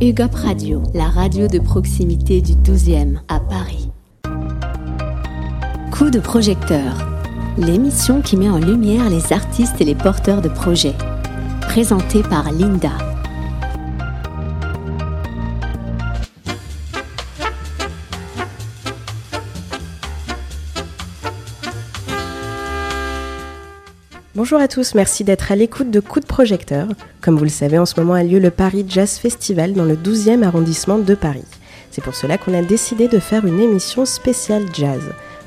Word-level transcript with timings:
UGOP 0.00 0.34
Radio, 0.34 0.82
la 0.94 1.04
radio 1.04 1.46
de 1.46 1.58
proximité 1.58 2.40
du 2.40 2.54
12e 2.54 3.18
à 3.28 3.38
Paris. 3.38 3.90
Coup 5.90 6.08
de 6.08 6.18
projecteur, 6.18 7.06
l'émission 7.58 8.22
qui 8.22 8.38
met 8.38 8.48
en 8.48 8.58
lumière 8.58 9.10
les 9.10 9.34
artistes 9.34 9.78
et 9.80 9.84
les 9.84 9.94
porteurs 9.94 10.40
de 10.40 10.48
projets. 10.48 10.94
Présentée 11.60 12.22
par 12.22 12.50
Linda. 12.50 13.11
Bonjour 24.42 24.58
à 24.58 24.66
tous, 24.66 24.96
merci 24.96 25.22
d'être 25.22 25.52
à 25.52 25.54
l'écoute 25.54 25.92
de 25.92 26.00
Coup 26.00 26.18
de 26.18 26.26
projecteur. 26.26 26.88
Comme 27.20 27.36
vous 27.36 27.44
le 27.44 27.48
savez, 27.48 27.78
en 27.78 27.86
ce 27.86 28.00
moment 28.00 28.14
a 28.14 28.24
lieu 28.24 28.40
le 28.40 28.50
Paris 28.50 28.84
Jazz 28.88 29.16
Festival 29.16 29.72
dans 29.72 29.84
le 29.84 29.94
12e 29.94 30.42
arrondissement 30.42 30.98
de 30.98 31.14
Paris. 31.14 31.44
C'est 31.92 32.02
pour 32.02 32.16
cela 32.16 32.38
qu'on 32.38 32.52
a 32.52 32.60
décidé 32.60 33.06
de 33.06 33.20
faire 33.20 33.46
une 33.46 33.60
émission 33.60 34.04
spéciale 34.04 34.64
jazz. 34.72 35.00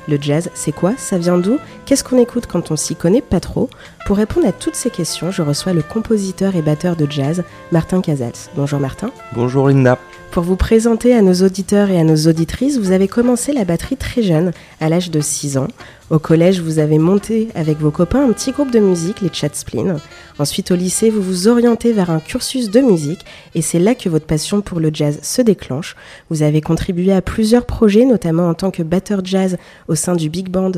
Le 0.08 0.16
jazz, 0.18 0.48
c'est 0.54 0.72
quoi? 0.72 0.94
Ça 0.96 1.18
vient 1.18 1.36
d'où? 1.36 1.58
Qu'est-ce 1.84 2.04
qu'on 2.04 2.16
écoute 2.16 2.46
quand 2.46 2.70
on 2.70 2.76
s'y 2.76 2.96
connaît 2.96 3.20
pas 3.20 3.38
trop? 3.38 3.68
Pour 4.06 4.16
répondre 4.16 4.46
à 4.46 4.52
toutes 4.52 4.76
ces 4.76 4.88
questions, 4.88 5.30
je 5.30 5.42
reçois 5.42 5.74
le 5.74 5.82
compositeur 5.82 6.56
et 6.56 6.62
batteur 6.62 6.96
de 6.96 7.06
jazz, 7.06 7.44
Martin 7.72 8.00
Casals. 8.00 8.48
Bonjour 8.56 8.80
Martin. 8.80 9.10
Bonjour 9.34 9.68
Linda. 9.68 9.98
Pour 10.36 10.44
vous 10.44 10.56
présenter 10.56 11.14
à 11.14 11.22
nos 11.22 11.32
auditeurs 11.32 11.88
et 11.88 11.98
à 11.98 12.04
nos 12.04 12.28
auditrices, 12.28 12.76
vous 12.76 12.92
avez 12.92 13.08
commencé 13.08 13.54
la 13.54 13.64
batterie 13.64 13.96
très 13.96 14.20
jeune, 14.22 14.52
à 14.82 14.90
l'âge 14.90 15.10
de 15.10 15.22
6 15.22 15.56
ans. 15.56 15.68
Au 16.10 16.18
collège, 16.18 16.60
vous 16.60 16.78
avez 16.78 16.98
monté 16.98 17.48
avec 17.54 17.78
vos 17.78 17.90
copains 17.90 18.28
un 18.28 18.32
petit 18.32 18.52
groupe 18.52 18.70
de 18.70 18.78
musique, 18.78 19.22
les 19.22 19.32
Chatsplin. 19.32 19.96
Ensuite, 20.38 20.72
au 20.72 20.74
lycée, 20.74 21.08
vous 21.08 21.22
vous 21.22 21.48
orientez 21.48 21.94
vers 21.94 22.10
un 22.10 22.20
cursus 22.20 22.70
de 22.70 22.80
musique 22.82 23.24
et 23.54 23.62
c'est 23.62 23.78
là 23.78 23.94
que 23.94 24.10
votre 24.10 24.26
passion 24.26 24.60
pour 24.60 24.78
le 24.78 24.90
jazz 24.92 25.20
se 25.22 25.40
déclenche. 25.40 25.96
Vous 26.28 26.42
avez 26.42 26.60
contribué 26.60 27.14
à 27.14 27.22
plusieurs 27.22 27.64
projets, 27.64 28.04
notamment 28.04 28.50
en 28.50 28.52
tant 28.52 28.70
que 28.70 28.82
batteur 28.82 29.24
jazz 29.24 29.56
au 29.88 29.94
sein 29.94 30.16
du 30.16 30.28
big 30.28 30.50
band 30.50 30.72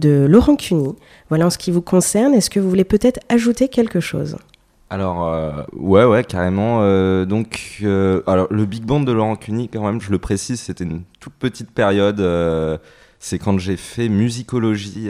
de 0.00 0.26
Laurent 0.28 0.56
Cuny. 0.56 0.92
Voilà 1.28 1.46
en 1.46 1.50
ce 1.50 1.58
qui 1.58 1.70
vous 1.70 1.82
concerne. 1.82 2.34
Est-ce 2.34 2.50
que 2.50 2.58
vous 2.58 2.68
voulez 2.68 2.82
peut-être 2.82 3.20
ajouter 3.28 3.68
quelque 3.68 4.00
chose? 4.00 4.34
Alors 4.94 5.28
euh, 5.28 5.50
ouais 5.72 6.04
ouais 6.04 6.22
carrément 6.22 6.78
euh, 6.82 7.24
donc 7.24 7.80
euh, 7.82 8.22
alors 8.28 8.46
le 8.50 8.64
big 8.64 8.84
band 8.84 9.00
de 9.00 9.10
Laurent 9.10 9.34
Cuny 9.34 9.68
quand 9.68 9.84
même 9.84 10.00
je 10.00 10.10
le 10.12 10.18
précise 10.18 10.60
c'était 10.60 10.84
une 10.84 11.02
toute 11.18 11.34
petite 11.34 11.72
période 11.72 12.22
c'est 13.18 13.38
quand 13.38 13.58
j'ai 13.58 13.76
fait 13.76 14.08
musicologie 14.08 15.08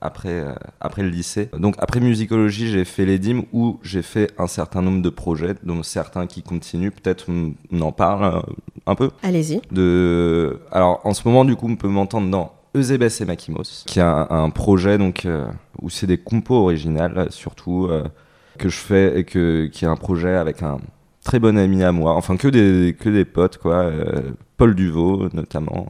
après 0.00 0.44
après 0.80 1.02
le 1.02 1.08
lycée. 1.08 1.48
Donc 1.58 1.74
après 1.78 1.98
musicologie 1.98 2.70
j'ai 2.70 2.84
fait 2.84 3.06
les 3.06 3.18
dîmes 3.18 3.44
où 3.52 3.80
j'ai 3.82 4.02
fait 4.02 4.30
un 4.38 4.46
certain 4.46 4.82
nombre 4.82 5.02
de 5.02 5.08
projets 5.08 5.54
dont 5.62 5.82
certains 5.82 6.26
qui 6.26 6.42
continuent 6.42 6.90
peut-être 6.90 7.26
on 7.28 7.80
en 7.80 7.90
parle 7.90 8.42
un 8.86 8.94
peu. 8.94 9.10
Allez-y. 9.22 9.62
De 9.72 10.60
alors 10.70 11.00
en 11.04 11.14
ce 11.14 11.26
moment 11.26 11.44
du 11.44 11.56
coup 11.56 11.68
on 11.68 11.76
peut 11.76 11.88
m'entendre 11.88 12.30
dans 12.30 12.52
Eusebes 12.76 13.02
et 13.02 13.24
Makimos 13.24 13.84
qui 13.86 13.98
a 13.98 14.26
un, 14.30 14.50
projet 14.50 14.98
donc 14.98 15.26
où 15.80 15.88
c'est 15.88 16.06
des 16.06 16.18
compos 16.18 16.56
originales 16.56 17.28
surtout 17.30 17.88
que 18.58 18.68
je 18.68 18.78
fais 18.78 19.18
et 19.18 19.24
que, 19.24 19.66
qui 19.66 19.84
est 19.84 19.88
un 19.88 19.96
projet 19.96 20.34
avec 20.34 20.62
un 20.62 20.78
très 21.24 21.38
bon 21.38 21.58
ami 21.58 21.82
à 21.82 21.92
moi, 21.92 22.14
enfin 22.14 22.36
que 22.36 22.48
des, 22.48 22.94
que 22.98 23.08
des 23.08 23.24
potes, 23.24 23.58
quoi. 23.58 23.76
Euh, 23.76 24.32
Paul 24.56 24.74
Duvaux, 24.74 25.28
notamment. 25.32 25.88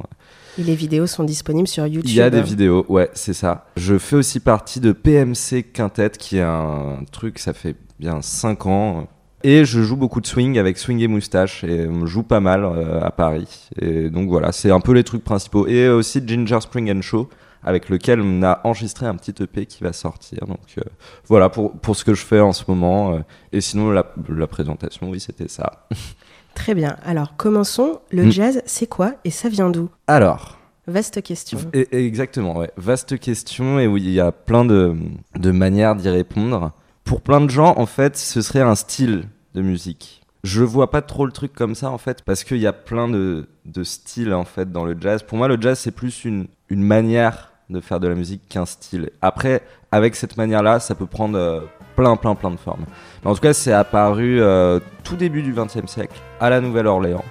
Et 0.56 0.62
les 0.62 0.74
vidéos 0.74 1.06
sont 1.06 1.24
disponibles 1.24 1.68
sur 1.68 1.86
YouTube. 1.86 2.10
Il 2.10 2.16
y 2.16 2.22
a 2.22 2.30
des 2.30 2.42
vidéos, 2.42 2.86
ouais, 2.88 3.10
c'est 3.12 3.34
ça. 3.34 3.66
Je 3.76 3.98
fais 3.98 4.16
aussi 4.16 4.40
partie 4.40 4.80
de 4.80 4.92
PMC 4.92 5.64
Quintet, 5.72 6.10
qui 6.10 6.38
est 6.38 6.42
un 6.42 7.00
truc, 7.10 7.38
ça 7.38 7.52
fait 7.52 7.76
bien 7.98 8.22
5 8.22 8.66
ans. 8.66 9.08
Et 9.42 9.66
je 9.66 9.82
joue 9.82 9.96
beaucoup 9.96 10.22
de 10.22 10.26
swing 10.26 10.58
avec 10.58 10.78
Swing 10.78 11.00
et 11.00 11.08
Moustache, 11.08 11.64
et 11.64 11.86
on 11.86 12.06
joue 12.06 12.22
pas 12.22 12.40
mal 12.40 12.64
euh, 12.64 13.02
à 13.02 13.10
Paris. 13.10 13.68
Et 13.78 14.08
donc 14.08 14.30
voilà, 14.30 14.52
c'est 14.52 14.70
un 14.70 14.80
peu 14.80 14.92
les 14.92 15.04
trucs 15.04 15.24
principaux. 15.24 15.66
Et 15.66 15.88
aussi 15.88 16.22
Ginger 16.26 16.60
Spring 16.62 16.90
and 16.90 17.02
Show, 17.02 17.28
avec 17.64 17.88
lequel 17.88 18.20
on 18.20 18.42
a 18.42 18.60
enregistré 18.64 19.06
un 19.06 19.14
petit 19.16 19.42
EP 19.42 19.66
qui 19.66 19.82
va 19.82 19.92
sortir. 19.92 20.46
Donc 20.46 20.58
euh, 20.78 20.82
voilà 21.26 21.48
pour, 21.48 21.72
pour 21.72 21.96
ce 21.96 22.04
que 22.04 22.14
je 22.14 22.24
fais 22.24 22.40
en 22.40 22.52
ce 22.52 22.64
moment. 22.68 23.14
Euh, 23.14 23.18
et 23.52 23.60
sinon, 23.60 23.90
la, 23.90 24.12
la 24.28 24.46
présentation, 24.46 25.10
oui, 25.10 25.20
c'était 25.20 25.48
ça. 25.48 25.86
Très 26.54 26.74
bien. 26.74 26.96
Alors, 27.04 27.36
commençons. 27.36 28.00
Le 28.10 28.26
mm. 28.26 28.32
jazz, 28.32 28.62
c'est 28.66 28.86
quoi 28.86 29.14
et 29.24 29.30
ça 29.30 29.48
vient 29.48 29.70
d'où? 29.70 29.88
Alors. 30.06 30.58
Vaste 30.86 31.22
question. 31.22 31.58
Et, 31.72 32.06
exactement, 32.06 32.58
ouais. 32.58 32.70
Vaste 32.76 33.18
question. 33.18 33.80
Et 33.80 33.86
oui, 33.86 34.02
il 34.04 34.12
y 34.12 34.20
a 34.20 34.32
plein 34.32 34.66
de, 34.66 34.94
de 35.34 35.50
manières 35.50 35.96
d'y 35.96 36.10
répondre. 36.10 36.72
Pour 37.04 37.22
plein 37.22 37.40
de 37.40 37.48
gens, 37.48 37.74
en 37.78 37.86
fait, 37.86 38.16
ce 38.16 38.42
serait 38.42 38.60
un 38.60 38.74
style 38.74 39.28
de 39.54 39.62
musique. 39.62 40.22
Je 40.42 40.62
vois 40.62 40.90
pas 40.90 41.00
trop 41.00 41.24
le 41.24 41.32
truc 41.32 41.54
comme 41.54 41.74
ça 41.74 41.90
en 41.90 41.96
fait 41.96 42.22
parce 42.22 42.44
qu'il 42.44 42.58
y 42.58 42.66
a 42.66 42.74
plein 42.74 43.08
de, 43.08 43.48
de 43.64 43.82
styles 43.82 44.34
en 44.34 44.44
fait 44.44 44.70
dans 44.70 44.84
le 44.84 44.94
jazz. 45.00 45.22
Pour 45.22 45.38
moi, 45.38 45.48
le 45.48 45.58
jazz 45.58 45.78
c'est 45.78 45.90
plus 45.90 46.26
une, 46.26 46.48
une 46.68 46.82
manière 46.82 47.53
de 47.70 47.80
faire 47.80 48.00
de 48.00 48.08
la 48.08 48.14
musique 48.14 48.42
qu'un 48.48 48.66
style. 48.66 49.10
Après, 49.22 49.62
avec 49.90 50.16
cette 50.16 50.36
manière-là, 50.36 50.80
ça 50.80 50.94
peut 50.94 51.06
prendre 51.06 51.38
euh, 51.38 51.60
plein, 51.96 52.16
plein, 52.16 52.34
plein 52.34 52.50
de 52.50 52.56
formes. 52.56 52.84
Mais 53.22 53.30
en 53.30 53.34
tout 53.34 53.40
cas, 53.40 53.52
c'est 53.52 53.72
apparu 53.72 54.40
euh, 54.40 54.80
tout 55.02 55.16
début 55.16 55.42
du 55.42 55.52
XXe 55.52 55.86
siècle, 55.86 56.20
à 56.40 56.50
la 56.50 56.60
Nouvelle-Orléans. 56.60 57.24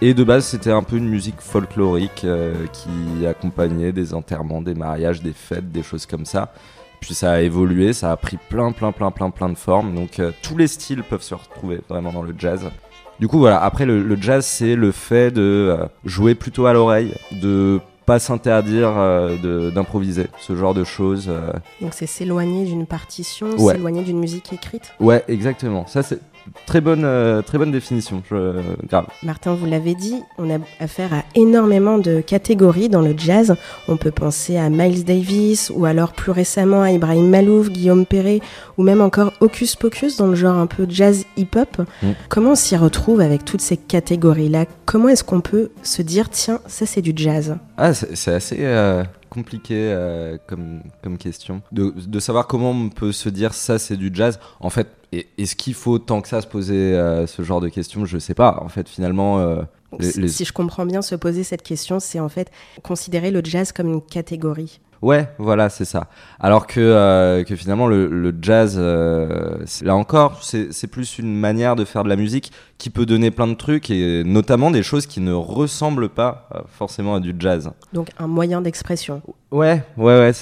Et 0.00 0.14
de 0.14 0.24
base, 0.24 0.44
c'était 0.44 0.70
un 0.70 0.82
peu 0.82 0.96
une 0.96 1.08
musique 1.08 1.40
folklorique 1.40 2.24
euh, 2.24 2.54
qui 2.72 3.26
accompagnait 3.26 3.92
des 3.92 4.14
enterrements, 4.14 4.60
des 4.60 4.74
mariages, 4.74 5.22
des 5.22 5.32
fêtes, 5.32 5.70
des 5.70 5.82
choses 5.82 6.06
comme 6.06 6.24
ça. 6.24 6.52
Puis 7.00 7.14
ça 7.14 7.32
a 7.32 7.40
évolué, 7.40 7.92
ça 7.92 8.12
a 8.12 8.16
pris 8.16 8.38
plein, 8.48 8.70
plein, 8.72 8.92
plein, 8.92 9.10
plein, 9.10 9.30
plein 9.30 9.48
de 9.48 9.58
formes. 9.58 9.92
Donc 9.92 10.20
tous 10.40 10.56
les 10.56 10.68
styles 10.68 11.02
peuvent 11.02 11.22
se 11.22 11.34
retrouver 11.34 11.80
vraiment 11.88 12.12
dans 12.12 12.22
le 12.22 12.32
jazz. 12.38 12.70
Du 13.18 13.26
coup, 13.26 13.40
voilà. 13.40 13.60
Après, 13.60 13.86
le, 13.86 14.00
le 14.00 14.16
jazz, 14.20 14.46
c'est 14.46 14.76
le 14.76 14.92
fait 14.92 15.32
de 15.32 15.76
jouer 16.04 16.36
plutôt 16.36 16.66
à 16.66 16.72
l'oreille, 16.72 17.12
de 17.32 17.80
pas 18.06 18.18
s'interdire 18.18 18.92
euh, 18.96 19.70
d'improviser, 19.70 20.26
ce 20.40 20.56
genre 20.56 20.74
de 20.74 20.84
choses. 20.84 21.26
Euh. 21.28 21.52
Donc 21.80 21.92
c'est 21.94 22.06
s'éloigner 22.06 22.64
d'une 22.64 22.86
partition, 22.86 23.56
s'éloigner 23.58 24.02
d'une 24.02 24.18
musique 24.18 24.52
écrite 24.52 24.92
Ouais, 25.00 25.24
exactement. 25.28 25.86
Ça, 25.86 26.02
c'est 26.02 26.18
Très 26.66 26.80
bonne, 26.80 27.04
euh, 27.04 27.42
très 27.42 27.58
bonne 27.58 27.70
définition, 27.70 28.22
je, 28.30 28.60
grave. 28.86 29.06
Martin, 29.22 29.54
vous 29.54 29.66
l'avez 29.66 29.94
dit, 29.94 30.22
on 30.38 30.50
a 30.50 30.58
affaire 30.80 31.12
à 31.12 31.24
énormément 31.34 31.98
de 31.98 32.20
catégories 32.20 32.88
dans 32.88 33.02
le 33.02 33.14
jazz. 33.16 33.54
On 33.88 33.96
peut 33.96 34.10
penser 34.10 34.56
à 34.56 34.68
Miles 34.70 35.04
Davis 35.04 35.70
ou 35.74 35.84
alors 35.84 36.12
plus 36.12 36.32
récemment 36.32 36.82
à 36.82 36.90
Ibrahim 36.90 37.28
Malouf, 37.28 37.68
Guillaume 37.68 38.06
Perret 38.06 38.40
ou 38.78 38.82
même 38.82 39.00
encore 39.00 39.32
Hocus 39.40 39.76
Pocus 39.76 40.16
dans 40.16 40.28
le 40.28 40.34
genre 40.34 40.56
un 40.56 40.66
peu 40.66 40.86
jazz 40.88 41.24
hip-hop. 41.36 41.82
Mm. 42.02 42.10
Comment 42.28 42.52
on 42.52 42.56
s'y 42.56 42.76
retrouve 42.76 43.20
avec 43.20 43.44
toutes 43.44 43.60
ces 43.60 43.76
catégories-là? 43.76 44.66
Comment 44.86 45.08
est-ce 45.08 45.24
qu'on 45.24 45.40
peut 45.40 45.70
se 45.82 46.02
dire, 46.02 46.30
tiens, 46.30 46.60
ça 46.66 46.86
c'est 46.86 47.02
du 47.02 47.12
jazz? 47.14 47.56
Ah, 47.76 47.94
c'est 47.94 48.34
assez... 48.34 48.56
Euh, 48.60 49.04
compliqué 49.32 49.74
euh, 49.74 50.36
comme, 50.46 50.82
comme 51.02 51.16
question. 51.16 51.62
De, 51.72 51.94
de, 51.96 52.20
savoir 52.20 52.46
comment 52.46 52.72
on 52.72 52.90
peut 52.90 53.12
se 53.12 53.30
dire 53.30 53.54
ça 53.54 53.78
c'est 53.78 53.96
du 53.96 54.10
jazz. 54.12 54.38
En 54.60 54.68
fait, 54.68 54.88
est-ce 55.12 55.56
qu'il 55.56 55.74
faut 55.74 55.98
tant 55.98 56.20
que 56.20 56.28
ça 56.28 56.40
se 56.40 56.46
poser 56.46 56.94
euh, 56.94 57.26
ce 57.26 57.42
genre 57.42 57.60
de 57.60 57.68
questions? 57.68 58.04
Je 58.04 58.18
sais 58.18 58.34
pas. 58.34 58.58
En 58.62 58.68
fait, 58.68 58.88
finalement. 58.88 59.38
Euh, 59.38 59.62
si 60.00 60.44
je 60.44 60.52
comprends 60.52 60.86
bien, 60.86 61.02
se 61.02 61.14
poser 61.14 61.44
cette 61.44 61.62
question, 61.62 62.00
c'est 62.00 62.18
en 62.18 62.30
fait 62.30 62.50
considérer 62.82 63.30
le 63.30 63.42
jazz 63.44 63.72
comme 63.72 63.92
une 63.92 64.00
catégorie. 64.00 64.80
Ouais, 65.02 65.28
voilà, 65.36 65.68
c'est 65.68 65.84
ça. 65.84 66.06
Alors 66.38 66.68
que, 66.68 66.78
euh, 66.78 67.42
que 67.42 67.56
finalement, 67.56 67.88
le, 67.88 68.06
le 68.06 68.32
jazz, 68.40 68.76
euh, 68.78 69.58
là 69.82 69.96
encore, 69.96 70.42
c'est 70.44 70.86
plus 70.86 71.18
une 71.18 71.34
manière 71.34 71.74
de 71.74 71.84
faire 71.84 72.04
de 72.04 72.08
la 72.08 72.14
musique 72.14 72.52
qui 72.78 72.88
peut 72.88 73.04
donner 73.04 73.32
plein 73.32 73.48
de 73.48 73.54
trucs 73.54 73.90
et 73.90 74.22
notamment 74.24 74.70
des 74.70 74.84
choses 74.84 75.06
qui 75.06 75.20
ne 75.20 75.32
ressemblent 75.32 76.08
pas 76.08 76.48
euh, 76.54 76.60
forcément 76.68 77.16
à 77.16 77.20
du 77.20 77.34
jazz. 77.36 77.72
Donc 77.92 78.10
un 78.18 78.28
moyen 78.28 78.62
d'expression. 78.62 79.22
Ouais, 79.52 79.82
ouais, 79.98 80.18
ouais, 80.18 80.32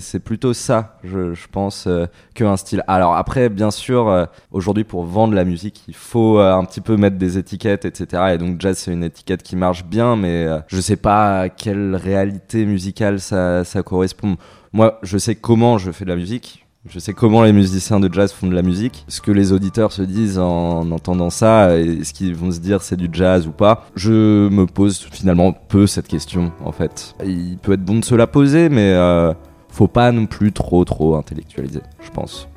c'est 0.00 0.18
plutôt 0.18 0.52
ça, 0.52 0.98
je, 1.04 1.46
pense, 1.46 1.86
euh, 1.86 2.06
qu'un 2.34 2.56
style. 2.56 2.82
Alors 2.88 3.14
après, 3.14 3.48
bien 3.48 3.70
sûr, 3.70 4.08
euh, 4.08 4.26
aujourd'hui, 4.50 4.82
pour 4.82 5.04
vendre 5.04 5.34
la 5.34 5.44
musique, 5.44 5.84
il 5.86 5.94
faut 5.94 6.40
un 6.40 6.64
petit 6.64 6.80
peu 6.80 6.96
mettre 6.96 7.16
des 7.18 7.38
étiquettes, 7.38 7.84
etc. 7.84 8.32
Et 8.34 8.38
donc 8.38 8.60
jazz, 8.60 8.76
c'est 8.76 8.92
une 8.92 9.04
étiquette 9.04 9.44
qui 9.44 9.54
marche 9.54 9.84
bien, 9.84 10.16
mais 10.16 10.48
je 10.66 10.80
sais 10.80 10.96
pas 10.96 11.42
à 11.42 11.48
quelle 11.50 11.94
réalité 11.94 12.66
musicale 12.66 13.20
ça, 13.20 13.62
ça 13.62 13.84
correspond. 13.84 14.36
Moi, 14.72 14.98
je 15.04 15.18
sais 15.18 15.36
comment 15.36 15.78
je 15.78 15.92
fais 15.92 16.04
de 16.04 16.10
la 16.10 16.16
musique. 16.16 16.66
Je 16.86 17.00
sais 17.00 17.12
comment 17.12 17.42
les 17.42 17.52
musiciens 17.52 17.98
de 17.98 18.12
jazz 18.12 18.32
font 18.32 18.46
de 18.46 18.54
la 18.54 18.62
musique. 18.62 19.04
Ce 19.08 19.20
que 19.20 19.32
les 19.32 19.52
auditeurs 19.52 19.92
se 19.92 20.02
disent 20.02 20.38
en 20.38 20.90
entendant 20.90 21.28
ça, 21.28 21.76
est-ce 21.76 22.14
qu'ils 22.14 22.36
vont 22.36 22.52
se 22.52 22.60
dire 22.60 22.82
c'est 22.82 22.96
du 22.96 23.08
jazz 23.12 23.46
ou 23.48 23.50
pas 23.50 23.86
Je 23.96 24.48
me 24.48 24.64
pose 24.64 25.08
finalement 25.10 25.52
peu 25.52 25.86
cette 25.86 26.06
question 26.06 26.52
en 26.64 26.72
fait. 26.72 27.14
Il 27.24 27.58
peut 27.58 27.72
être 27.72 27.84
bon 27.84 27.98
de 27.98 28.04
se 28.04 28.14
la 28.14 28.28
poser, 28.28 28.68
mais 28.68 28.92
euh, 28.92 29.34
faut 29.68 29.88
pas 29.88 30.12
non 30.12 30.26
plus 30.26 30.52
trop 30.52 30.84
trop 30.84 31.16
intellectualiser, 31.16 31.82
je 32.00 32.10
pense. 32.10 32.48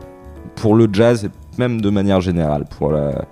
Pour 0.56 0.75
le 0.75 0.88
jazz 0.91 1.25
et 1.25 1.29
même 1.59 1.81
de 1.81 1.89
manière 1.89 2.21
générale, 2.21 2.65
pour 2.77 2.91
la, 2.91 3.25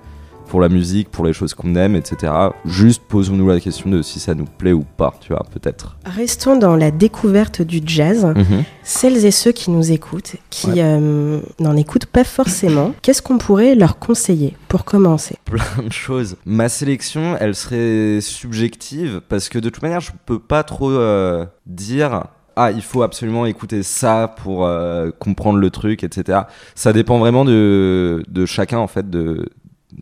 pour 0.50 0.60
la 0.60 0.68
musique, 0.68 1.10
pour 1.10 1.26
les 1.26 1.32
choses 1.32 1.54
qu'on 1.54 1.76
aime, 1.76 1.96
etc. 1.96 2.34
Juste 2.66 3.04
posons-nous 3.08 3.48
la 3.48 3.60
question 3.60 3.90
de 3.90 4.02
si 4.02 4.20
ça 4.20 4.34
nous 4.34 4.46
plaît 4.46 4.74
ou 4.74 4.84
pas, 4.98 5.14
tu 5.22 5.32
vois, 5.32 5.46
peut-être. 5.54 5.96
Restons 6.06 6.58
dans 6.58 6.76
la 6.76 6.92
découverte 6.92 7.62
du 7.62 7.82
jazz. 7.86 8.26
Mhm. 8.26 8.64
Celles 8.84 9.26
et 9.26 9.32
ceux 9.32 9.52
qui 9.52 9.70
nous 9.70 9.92
écoutent, 9.92 10.36
qui 10.50 10.72
euh, 10.78 11.40
n'en 11.60 11.78
écoutent 11.78 12.08
pas 12.08 12.24
forcément, 12.24 12.94
qu'est-ce 13.04 13.22
qu'on 13.22 13.38
pourrait 13.38 13.76
leur 13.76 14.00
conseiller 14.00 14.58
pour 14.68 14.84
commencer? 14.84 15.36
Plein 15.46 15.84
de 15.86 15.92
choses. 15.92 16.36
Ma 16.46 16.68
sélection, 16.68 17.38
elle 17.40 17.54
serait 17.54 18.20
subjective 18.20 19.22
parce 19.30 19.50
que 19.50 19.60
de 19.60 19.70
toute 19.70 19.84
manière, 19.84 20.02
je 20.02 20.12
peux 20.26 20.40
pas 20.40 20.64
trop 20.64 20.90
euh, 20.90 21.46
dire 21.68 22.24
ah, 22.56 22.72
il 22.72 22.82
faut 22.82 23.04
absolument 23.04 23.46
écouter 23.46 23.84
ça 23.84 24.36
pour 24.44 24.66
euh, 24.66 25.12
comprendre 25.18 25.60
le 25.60 25.70
truc, 25.70 26.04
etc. 26.04 26.40
Ça 26.76 26.92
dépend 26.92 27.18
vraiment 27.18 27.46
de, 27.46 28.22
de 28.28 28.46
chacun, 28.46 28.80
en 28.80 28.88
fait, 28.88 29.10
de, 29.10 29.46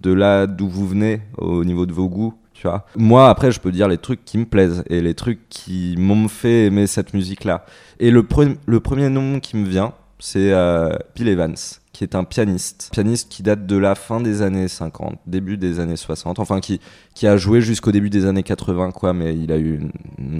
de 0.02 0.12
là 0.12 0.48
d'où 0.48 0.68
vous 0.68 0.88
venez 0.88 1.22
au 1.38 1.64
niveau 1.64 1.86
de 1.86 1.94
vos 1.94 2.08
goûts. 2.10 2.34
Tu 2.54 2.68
vois. 2.68 2.86
Moi, 2.96 3.30
après, 3.30 3.52
je 3.52 3.60
peux 3.60 3.72
dire 3.72 3.88
les 3.88 4.00
trucs 4.00 4.26
qui 4.26 4.40
me 4.40 4.46
plaisent 4.46 4.84
et 4.88 5.00
les 5.02 5.14
trucs 5.14 5.48
qui 5.48 5.96
m'ont 5.98 6.28
fait 6.28 6.66
aimer 6.66 6.88
cette 6.88 7.14
musique-là. 7.14 7.66
Et 8.00 8.10
le, 8.10 8.26
le 8.66 8.80
premier 8.80 9.10
nom 9.10 9.40
qui 9.40 9.58
me 9.58 9.68
vient, 9.68 9.94
c'est 10.18 10.52
euh, 10.54 10.90
Bill 11.16 11.28
Evans, 11.28 11.56
qui 11.94 12.04
est 12.04 12.16
un 12.16 12.24
pianiste. 12.24 12.90
Pianiste 12.92 13.30
qui 13.30 13.44
date 13.44 13.68
de 13.68 13.78
la 13.78 13.94
fin 13.94 14.20
des 14.20 14.42
années 14.42 14.68
50, 14.68 15.20
début 15.28 15.58
des 15.58 15.80
années 15.80 15.96
60, 15.96 16.40
enfin 16.40 16.60
qui, 16.60 16.82
qui 17.14 17.28
a 17.28 17.38
joué 17.38 17.62
jusqu'au 17.62 17.92
début 17.92 18.10
des 18.10 18.26
années 18.26 18.42
80, 18.42 18.90
quoi, 18.92 19.14
mais 19.14 19.38
il 19.38 19.52
a 19.52 19.60
eu 19.60 19.82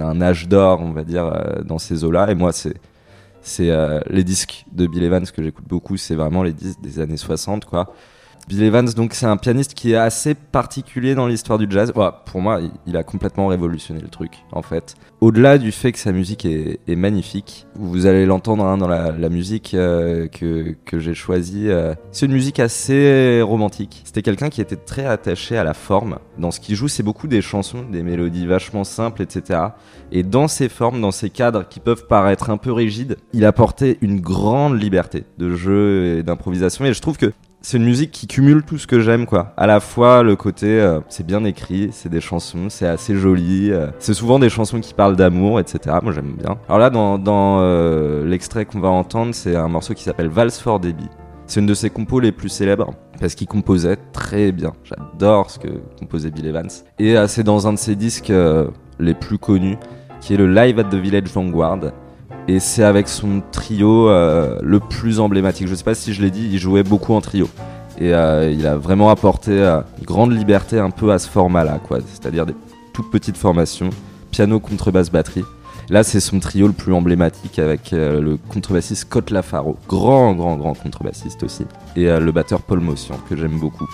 un 0.00 0.20
âge 0.20 0.48
d'or, 0.48 0.80
on 0.80 0.90
va 0.90 1.04
dire, 1.04 1.26
euh, 1.26 1.62
dans 1.62 1.78
ces 1.78 2.02
eaux-là. 2.02 2.30
Et 2.32 2.34
moi, 2.34 2.52
c'est 2.52 2.74
c'est 3.40 3.70
euh, 3.70 4.00
les 4.10 4.24
disques 4.24 4.66
de 4.72 4.86
Bill 4.86 5.04
Evans 5.04 5.24
que 5.24 5.42
j'écoute 5.42 5.64
beaucoup, 5.66 5.96
c'est 5.96 6.14
vraiment 6.14 6.42
les 6.42 6.52
disques 6.52 6.80
des 6.80 7.00
années 7.00 7.16
60, 7.16 7.64
quoi. 7.64 7.94
Bill 8.48 8.62
Evans, 8.62 8.88
donc 8.96 9.12
c'est 9.12 9.26
un 9.26 9.36
pianiste 9.36 9.74
qui 9.74 9.92
est 9.92 9.96
assez 9.96 10.34
particulier 10.34 11.14
dans 11.14 11.26
l'histoire 11.26 11.58
du 11.58 11.66
jazz. 11.68 11.92
pour 12.24 12.40
moi, 12.40 12.60
il 12.86 12.96
a 12.96 13.02
complètement 13.02 13.48
révolutionné 13.48 14.00
le 14.00 14.08
truc, 14.08 14.38
en 14.52 14.62
fait. 14.62 14.94
Au-delà 15.20 15.58
du 15.58 15.70
fait 15.70 15.92
que 15.92 15.98
sa 15.98 16.12
musique 16.12 16.46
est, 16.46 16.96
magnifique, 16.96 17.66
vous 17.74 18.06
allez 18.06 18.24
l'entendre 18.24 18.64
hein, 18.64 18.78
dans 18.78 18.88
la, 18.88 19.28
musique 19.28 19.74
euh, 19.74 20.28
que, 20.28 20.74
que 20.86 20.98
j'ai 20.98 21.12
choisie. 21.12 21.68
Euh, 21.68 21.94
c'est 22.10 22.24
une 22.24 22.32
musique 22.32 22.58
assez 22.58 23.42
romantique. 23.42 24.00
C'était 24.04 24.22
quelqu'un 24.22 24.48
qui 24.48 24.62
était 24.62 24.76
très 24.76 25.04
attaché 25.04 25.58
à 25.58 25.64
la 25.64 25.74
forme. 25.74 26.18
Dans 26.38 26.50
ce 26.50 26.58
qu'il 26.58 26.74
joue, 26.74 26.88
c'est 26.88 27.02
beaucoup 27.02 27.26
des 27.26 27.42
chansons, 27.42 27.84
des 27.92 28.02
mélodies 28.02 28.46
vachement 28.46 28.84
simples, 28.84 29.20
etc. 29.20 29.60
Et 30.10 30.22
dans 30.22 30.48
ces 30.48 30.70
formes, 30.70 31.02
dans 31.02 31.10
ces 31.10 31.28
cadres 31.28 31.68
qui 31.68 31.80
peuvent 31.80 32.06
paraître 32.06 32.48
un 32.48 32.56
peu 32.56 32.72
rigides, 32.72 33.18
il 33.34 33.44
apportait 33.44 33.98
une 34.00 34.20
grande 34.20 34.80
liberté 34.80 35.24
de 35.36 35.54
jeu 35.54 36.16
et 36.18 36.22
d'improvisation. 36.22 36.86
Et 36.86 36.94
je 36.94 37.02
trouve 37.02 37.18
que 37.18 37.30
c'est 37.60 37.76
une 37.76 37.84
musique 37.84 38.10
qui 38.10 38.26
cumule 38.26 38.62
tout 38.62 38.78
ce 38.78 38.86
que 38.86 39.00
j'aime 39.00 39.26
quoi. 39.26 39.52
À 39.56 39.66
la 39.66 39.80
fois 39.80 40.22
le 40.22 40.36
côté 40.36 40.80
euh, 40.80 41.00
c'est 41.08 41.26
bien 41.26 41.44
écrit, 41.44 41.90
c'est 41.92 42.08
des 42.08 42.20
chansons, 42.20 42.68
c'est 42.68 42.86
assez 42.86 43.16
joli, 43.16 43.70
euh, 43.72 43.88
c'est 43.98 44.14
souvent 44.14 44.38
des 44.38 44.48
chansons 44.48 44.80
qui 44.80 44.94
parlent 44.94 45.16
d'amour, 45.16 45.60
etc. 45.60 45.96
Moi 46.02 46.12
j'aime 46.12 46.34
bien. 46.36 46.58
Alors 46.68 46.78
là 46.78 46.90
dans, 46.90 47.18
euh, 47.60 48.24
l'extrait 48.26 48.64
qu'on 48.64 48.80
va 48.80 48.88
entendre, 48.88 49.34
c'est 49.34 49.56
un 49.56 49.68
morceau 49.68 49.94
qui 49.94 50.04
s'appelle 50.04 50.28
Vals 50.28 50.52
for 50.52 50.80
Debbie. 50.80 51.08
C'est 51.46 51.60
une 51.60 51.66
de 51.66 51.74
ses 51.74 51.90
compos 51.90 52.20
les 52.20 52.32
plus 52.32 52.50
célèbres 52.50 52.92
parce 53.18 53.34
qu'il 53.34 53.48
composait 53.48 53.96
très 54.12 54.52
bien. 54.52 54.72
J'adore 54.84 55.50
ce 55.50 55.58
que 55.58 55.68
composait 55.98 56.30
Bill 56.30 56.46
Evans. 56.46 56.68
Et 56.98 57.16
c'est 57.26 57.42
dans 57.42 57.66
un 57.66 57.72
de 57.72 57.78
ses 57.78 57.96
disques 57.96 58.32
les 58.98 59.14
plus 59.14 59.38
connus 59.38 59.78
qui 60.20 60.34
est 60.34 60.36
le 60.36 60.46
Live 60.46 60.78
at 60.78 60.84
the 60.84 60.96
Village 60.96 61.28
Vanguard 61.32 61.80
et 62.48 62.60
c'est 62.60 62.82
avec 62.82 63.08
son 63.08 63.42
trio 63.52 64.08
euh, 64.08 64.58
le 64.62 64.80
plus 64.80 65.20
emblématique. 65.20 65.68
Je 65.68 65.74
sais 65.74 65.84
pas 65.84 65.94
si 65.94 66.14
je 66.14 66.22
l'ai 66.22 66.30
dit, 66.30 66.48
il 66.50 66.58
jouait 66.58 66.82
beaucoup 66.82 67.12
en 67.12 67.20
trio. 67.20 67.48
Et 68.00 68.14
euh, 68.14 68.50
il 68.50 68.66
a 68.66 68.76
vraiment 68.76 69.10
apporté 69.10 69.52
euh, 69.52 69.82
une 69.98 70.06
grande 70.06 70.32
liberté 70.32 70.78
un 70.78 70.90
peu 70.90 71.12
à 71.12 71.18
ce 71.18 71.28
format-là, 71.28 71.78
quoi. 71.86 71.98
C'est-à-dire 72.00 72.46
des 72.46 72.54
toutes 72.94 73.10
petites 73.10 73.36
formations, 73.36 73.90
piano, 74.30 74.60
contrebasse, 74.60 75.10
batterie. 75.10 75.44
Là, 75.90 76.02
c'est 76.02 76.20
son 76.20 76.40
trio 76.40 76.66
le 76.66 76.72
plus 76.72 76.92
emblématique 76.92 77.58
avec 77.58 77.92
le 77.92 78.36
contrebassiste 78.48 79.02
Scott 79.02 79.30
Lafaro, 79.30 79.76
grand, 79.88 80.34
grand, 80.34 80.56
grand 80.56 80.74
contrebassiste 80.74 81.42
aussi, 81.44 81.64
et 81.96 82.04
le 82.04 82.30
batteur 82.30 82.60
Paul 82.60 82.80
Motion, 82.80 83.14
que 83.26 83.36
j'aime 83.36 83.58
beaucoup. 83.58 83.88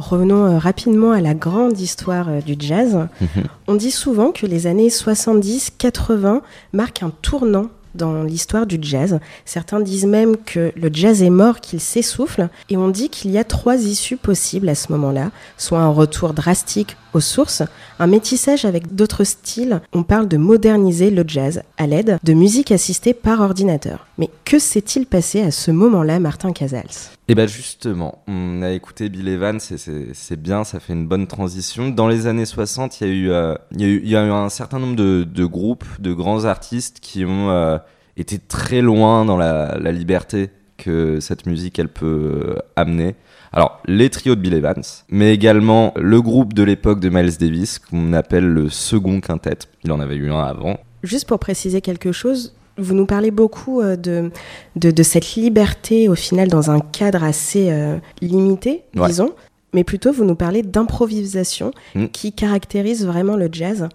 Revenons 0.00 0.44
euh, 0.44 0.58
rapidement 0.58 1.12
à 1.12 1.20
la 1.20 1.34
grande 1.34 1.78
histoire 1.78 2.28
euh, 2.28 2.40
du 2.40 2.56
jazz. 2.58 2.94
Mhm. 3.20 3.44
On 3.68 3.74
dit 3.74 3.90
souvent 3.90 4.32
que 4.32 4.46
les 4.46 4.66
années 4.66 4.88
70-80 4.88 6.40
marquent 6.72 7.02
un 7.02 7.12
tournant 7.22 7.66
dans 7.94 8.22
l'histoire 8.22 8.66
du 8.66 8.78
jazz. 8.80 9.18
Certains 9.44 9.80
disent 9.80 10.06
même 10.06 10.36
que 10.36 10.72
le 10.76 10.90
jazz 10.92 11.22
est 11.22 11.30
mort, 11.30 11.60
qu'il 11.60 11.80
s'essouffle, 11.80 12.48
et 12.68 12.76
on 12.76 12.88
dit 12.88 13.08
qu'il 13.08 13.30
y 13.30 13.38
a 13.38 13.44
trois 13.44 13.76
issues 13.76 14.16
possibles 14.16 14.68
à 14.68 14.74
ce 14.74 14.92
moment-là, 14.92 15.30
soit 15.56 15.80
un 15.80 15.88
retour 15.88 16.32
drastique 16.32 16.96
aux 17.12 17.20
sources, 17.20 17.62
un 17.98 18.06
métissage 18.06 18.64
avec 18.64 18.94
d'autres 18.94 19.24
styles, 19.24 19.80
on 19.92 20.04
parle 20.04 20.28
de 20.28 20.36
moderniser 20.36 21.10
le 21.10 21.24
jazz 21.26 21.62
à 21.78 21.86
l'aide 21.86 22.18
de 22.22 22.32
musique 22.32 22.70
assistée 22.70 23.14
par 23.14 23.40
ordinateur. 23.40 24.06
Mais 24.20 24.28
que 24.44 24.58
s'est-il 24.58 25.06
passé 25.06 25.40
à 25.40 25.50
ce 25.50 25.70
moment-là, 25.70 26.20
Martin 26.20 26.52
Casals? 26.52 26.84
Eh 27.28 27.34
bien 27.34 27.46
justement, 27.46 28.22
on 28.28 28.60
a 28.60 28.70
écouté 28.72 29.08
Bill 29.08 29.26
Evans 29.28 29.58
et 29.70 30.12
c'est 30.12 30.36
bien, 30.38 30.62
ça 30.62 30.78
fait 30.78 30.92
une 30.92 31.08
bonne 31.08 31.26
transition. 31.26 31.88
Dans 31.88 32.06
les 32.06 32.26
années 32.26 32.44
60, 32.44 33.00
il 33.00 33.06
y 33.06 33.10
a 33.10 33.12
eu, 33.14 33.30
euh, 33.30 33.54
il 33.72 34.06
y 34.06 34.16
a 34.16 34.26
eu, 34.26 34.30
un 34.30 34.50
certain 34.50 34.78
nombre 34.78 34.94
de, 34.94 35.44
groupes, 35.46 35.86
de 36.00 36.12
grands 36.12 36.44
artistes 36.44 37.00
qui 37.00 37.24
ont 37.24 37.48
euh, 37.48 37.78
été 38.18 38.38
très 38.38 38.82
loin 38.82 39.24
dans 39.24 39.38
la, 39.38 39.78
la 39.78 39.90
liberté 39.90 40.50
que 40.76 41.18
cette 41.20 41.46
musique 41.46 41.78
elle 41.78 41.88
peut 41.88 42.42
euh, 42.44 42.58
amener. 42.76 43.14
Alors, 43.52 43.80
les 43.86 44.10
trios 44.10 44.34
de 44.34 44.42
Bill 44.42 44.52
Evans, 44.52 44.84
mais 45.08 45.32
également 45.32 45.94
le 45.96 46.20
groupe 46.20 46.52
de 46.52 46.62
l'époque 46.62 47.00
de 47.00 47.08
Miles 47.08 47.38
Davis, 47.38 47.78
qu'on 47.78 48.12
appelle 48.12 48.46
le 48.46 48.68
second 48.68 49.22
quintet. 49.22 49.60
Il 49.82 49.92
en 49.92 49.98
avait 49.98 50.16
eu 50.16 50.30
un 50.30 50.40
avant. 50.40 50.78
Juste 51.02 51.26
pour 51.26 51.38
préciser 51.38 51.80
quelque 51.80 52.12
chose, 52.12 52.54
vous 52.78 52.94
nous 52.94 53.06
parlez 53.06 53.30
beaucoup 53.30 53.80
euh, 53.80 53.96
de, 53.96 54.30
de, 54.76 55.02
cette 55.02 55.34
liberté, 55.34 56.08
au 56.08 56.14
final, 56.14 56.48
dans 56.48 56.70
un 56.70 56.80
cadre 56.80 57.24
assez 57.24 57.70
euh, 57.70 57.98
limité, 58.20 58.82
disons 58.94 59.34
mais 59.72 59.84
plutôt 59.84 60.12
vous 60.12 60.24
nous 60.24 60.34
parlez 60.34 60.62
d'improvisation 60.62 61.72
mm. 61.94 62.06
qui 62.06 62.32
caractérise 62.32 63.06
vraiment 63.06 63.36
le 63.36 63.48
jazz. 63.50 63.88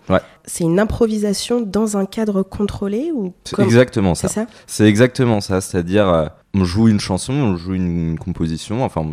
C'est 0.45 0.63
une 0.63 0.79
improvisation 0.79 1.61
dans 1.61 1.97
un 1.97 2.05
cadre 2.05 2.43
contrôlé 2.43 3.11
ou 3.13 3.33
C'est 3.43 3.59
exactement 3.59 4.15
ça. 4.15 4.45
C'est 4.67 4.85
exactement 4.87 5.41
ça, 5.41 5.61
c'est-à-dire 5.61 6.07
euh, 6.07 6.27
on 6.53 6.63
joue 6.63 6.87
une 6.87 6.99
chanson, 6.99 7.33
on 7.33 7.57
joue 7.57 7.73
une 7.73 8.17
composition, 8.17 8.83
enfin 8.83 9.05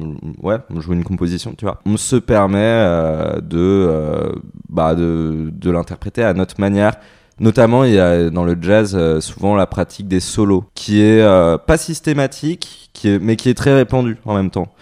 ouais, 0.43 0.59
on 0.71 0.81
joue 0.81 0.93
une 0.93 1.05
composition, 1.05 1.55
tu 1.57 1.65
vois. 1.65 1.81
On 1.87 1.97
se 1.97 2.17
permet 2.17 2.59
euh, 2.61 3.41
de, 3.41 4.33
bah, 4.69 4.95
de, 4.95 5.51
de 5.53 5.71
l'interpréter 5.71 6.23
à 6.23 6.35
notre 6.35 6.61
manière. 6.61 6.93
Notamment, 7.43 7.85
il 7.85 7.93
y 7.93 7.99
a 7.99 8.31
dans 8.31 8.45
le 8.45 8.57
jazz 8.59 8.97
souvent 9.21 9.55
la 9.55 9.67
pratique 9.67 10.09
des 10.09 10.21
solos, 10.21 10.65
qui 10.75 11.03
est 11.03 11.23
pas 11.67 11.77
systématique, 11.77 12.91
qui 12.95 13.09
est, 13.09 13.19
mais 13.19 13.37
qui 13.37 13.51
est 13.51 13.55
très 13.55 13.75
répandue 13.75 14.17
en 14.25 14.35
même 14.35 14.51
temps. 14.51 14.73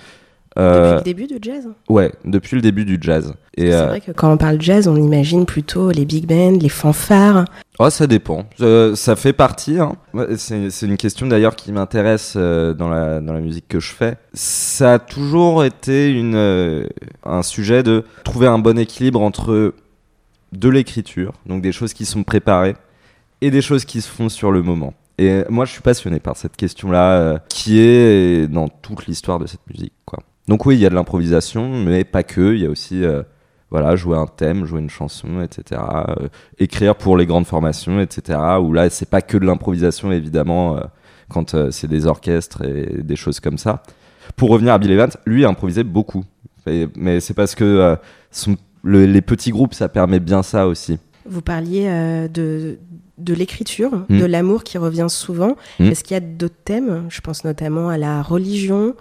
Euh, 0.59 0.99
depuis 0.99 1.11
le 1.11 1.15
début 1.15 1.27
du 1.27 1.39
jazz 1.41 1.69
Ouais, 1.89 2.13
depuis 2.25 2.57
le 2.57 2.63
début 2.63 2.85
du 2.85 2.99
jazz. 3.01 3.35
Et 3.57 3.71
c'est 3.71 3.75
euh, 3.75 3.87
vrai 3.87 4.01
que 4.01 4.11
quand 4.11 4.33
on 4.33 4.37
parle 4.37 4.61
jazz, 4.61 4.89
on 4.89 4.97
imagine 4.97 5.47
plutôt 5.47 5.91
les 5.91 6.05
big 6.05 6.27
bands, 6.27 6.59
les 6.61 6.69
fanfares. 6.69 7.45
Oh, 7.79 7.89
ça 7.89 8.07
dépend. 8.07 8.47
ça 8.95 9.17
fait 9.17 9.33
partie. 9.33 9.79
Hein. 9.79 9.97
C'est 10.37 10.87
une 10.87 10.97
question 10.97 11.27
d'ailleurs 11.27 11.55
qui 11.55 11.73
m'intéresse 11.73 12.35
euh, 12.37 12.75
dans, 12.75 12.89
la, 12.89 13.21
dans 13.21 13.33
la 13.33 13.41
musique 13.41 13.69
que 13.69 13.81
je 13.81 13.93
fais. 13.93 14.17
Ça 14.35 14.95
a 14.95 14.99
toujours 14.99 15.65
été 15.65 16.11
une, 16.11 16.87
un 17.25 17.43
sujet 17.43 17.83
de 17.83 18.05
trouver 18.25 18.49
un 18.49 18.59
bon 18.59 18.79
équilibre 18.79 19.23
entre 19.23 19.75
de 20.53 20.69
l'écriture, 20.69 21.33
donc 21.47 21.63
des 21.63 21.73
choses 21.73 21.93
qui 21.95 22.05
sont 22.07 22.23
préparées, 22.25 22.75
et 23.41 23.51
des 23.51 23.63
choses 23.63 23.85
qui 23.85 24.01
se 24.01 24.09
font 24.09 24.29
sur 24.29 24.51
le 24.53 24.63
moment. 24.63 24.95
Et 25.19 25.45
moi, 25.49 25.65
je 25.67 25.73
suis 25.73 25.83
passionné 25.83 26.19
par 26.21 26.37
cette 26.37 26.57
question-là, 26.57 27.43
qui 27.49 27.79
est 27.79 28.49
dans 28.49 28.69
toute 28.69 29.07
l'histoire 29.07 29.39
de 29.39 29.47
cette 29.47 29.61
musique, 29.69 29.93
quoi. 30.07 30.19
Donc 30.49 30.67
oui, 30.67 30.77
il 30.77 30.81
y 30.81 30.87
a 30.87 30.91
de 30.91 30.95
l'improvisation, 30.95 31.69
mais 31.85 32.05
pas 32.05 32.23
que. 32.23 32.55
Il 32.55 32.63
y 32.63 32.67
a 32.67 32.71
aussi 32.71 33.05
euh, 33.05 33.23
voilà, 33.71 33.95
jouer 33.97 34.17
un 34.17 34.27
thème, 34.27 34.65
jouer 34.65 34.81
une 34.81 34.91
chanson, 34.91 35.41
etc. 35.43 35.81
Euh, 36.09 36.29
écrire 36.59 36.97
pour 36.97 37.17
les 37.17 37.27
grandes 37.27 37.47
formations, 37.47 38.01
etc. 38.01 38.39
Où 38.61 38.73
là, 38.73 38.91
c'est 38.91 39.09
pas 39.09 39.21
que 39.23 39.37
de 39.39 39.45
l'improvisation, 39.47 40.11
évidemment, 40.11 40.77
euh, 40.77 40.81
quand 41.29 41.55
euh, 41.55 41.71
c'est 41.71 41.87
des 41.87 42.07
orchestres 42.07 42.63
et 42.65 43.03
des 43.03 43.17
choses 43.17 43.39
comme 43.39 43.59
ça. 43.59 43.83
Pour 44.37 44.51
revenir 44.51 44.73
à 44.73 44.79
Bill 44.79 44.91
Evans, 44.91 45.11
lui 45.27 45.45
improvisait 45.45 45.85
beaucoup. 45.85 46.25
Et- 46.67 46.89
mais 46.97 47.21
c'est 47.21 47.35
parce 47.35 47.55
que 47.55 47.65
euh, 47.65 47.97
son- 48.33 48.57
le- 48.83 49.07
les 49.07 49.23
petits 49.23 49.51
groupes, 49.51 49.75
ça 49.75 49.89
permet 49.89 50.21
bien 50.21 50.43
ça 50.43 50.67
aussi. 50.67 50.99
Vous 51.27 51.43
parliez 51.43 51.87
euh, 51.89 52.29
de, 52.29 52.79
de 53.19 53.35
l'écriture, 53.35 54.05
Mm. 54.09 54.19
de 54.21 54.25
l'amour 54.25 54.65
qui 54.65 54.79
revient 54.79 55.07
souvent. 55.09 55.57
Mm. 55.79 55.85
Est-ce 55.91 56.03
qu'il 56.05 56.15
y 56.15 56.17
a 56.17 56.21
d'autres 56.21 56.55
thèmes? 56.65 57.07
Je 57.11 57.21
pense 57.21 57.45
notamment 57.45 57.89
à 57.91 57.99
la 57.99 58.23
religion. 58.23 58.95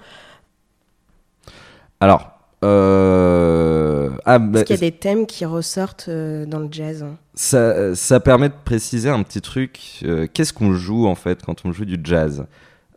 Alors, 1.99 2.31
euh... 2.63 4.09
ah, 4.25 4.39
bah, 4.39 4.59
Est-ce 4.59 4.65
qu'il 4.65 4.75
y 4.75 4.79
a 4.87 4.89
des 4.91 4.97
thèmes 4.97 5.25
qui 5.25 5.45
ressortent 5.45 6.07
euh, 6.09 6.45
dans 6.45 6.59
le 6.59 6.67
jazz? 6.71 7.05
Ça, 7.35 7.95
ça 7.95 8.19
permet 8.19 8.49
de 8.49 8.53
préciser 8.65 9.09
un 9.09 9.23
petit 9.23 9.41
truc. 9.41 10.03
Qu'est-ce 10.33 10.53
qu'on 10.53 10.73
joue 10.73 11.07
en 11.07 11.15
fait 11.15 11.41
quand 11.45 11.65
on 11.65 11.71
joue 11.71 11.85
du 11.85 11.97
jazz? 12.03 12.45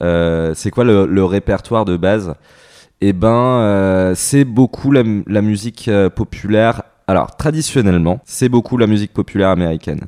C'est 0.00 0.70
quoi 0.72 0.82
le, 0.84 1.06
le 1.06 1.24
répertoire 1.24 1.84
de 1.84 1.96
base? 1.96 2.34
Eh 3.04 3.12
ben, 3.12 3.28
euh, 3.32 4.14
c'est 4.14 4.44
beaucoup 4.44 4.92
la, 4.92 5.02
mu- 5.02 5.24
la 5.26 5.42
musique 5.42 5.88
euh, 5.88 6.08
populaire. 6.08 6.82
Alors, 7.08 7.36
traditionnellement, 7.36 8.20
c'est 8.24 8.48
beaucoup 8.48 8.76
la 8.76 8.86
musique 8.86 9.12
populaire 9.12 9.48
américaine. 9.48 10.02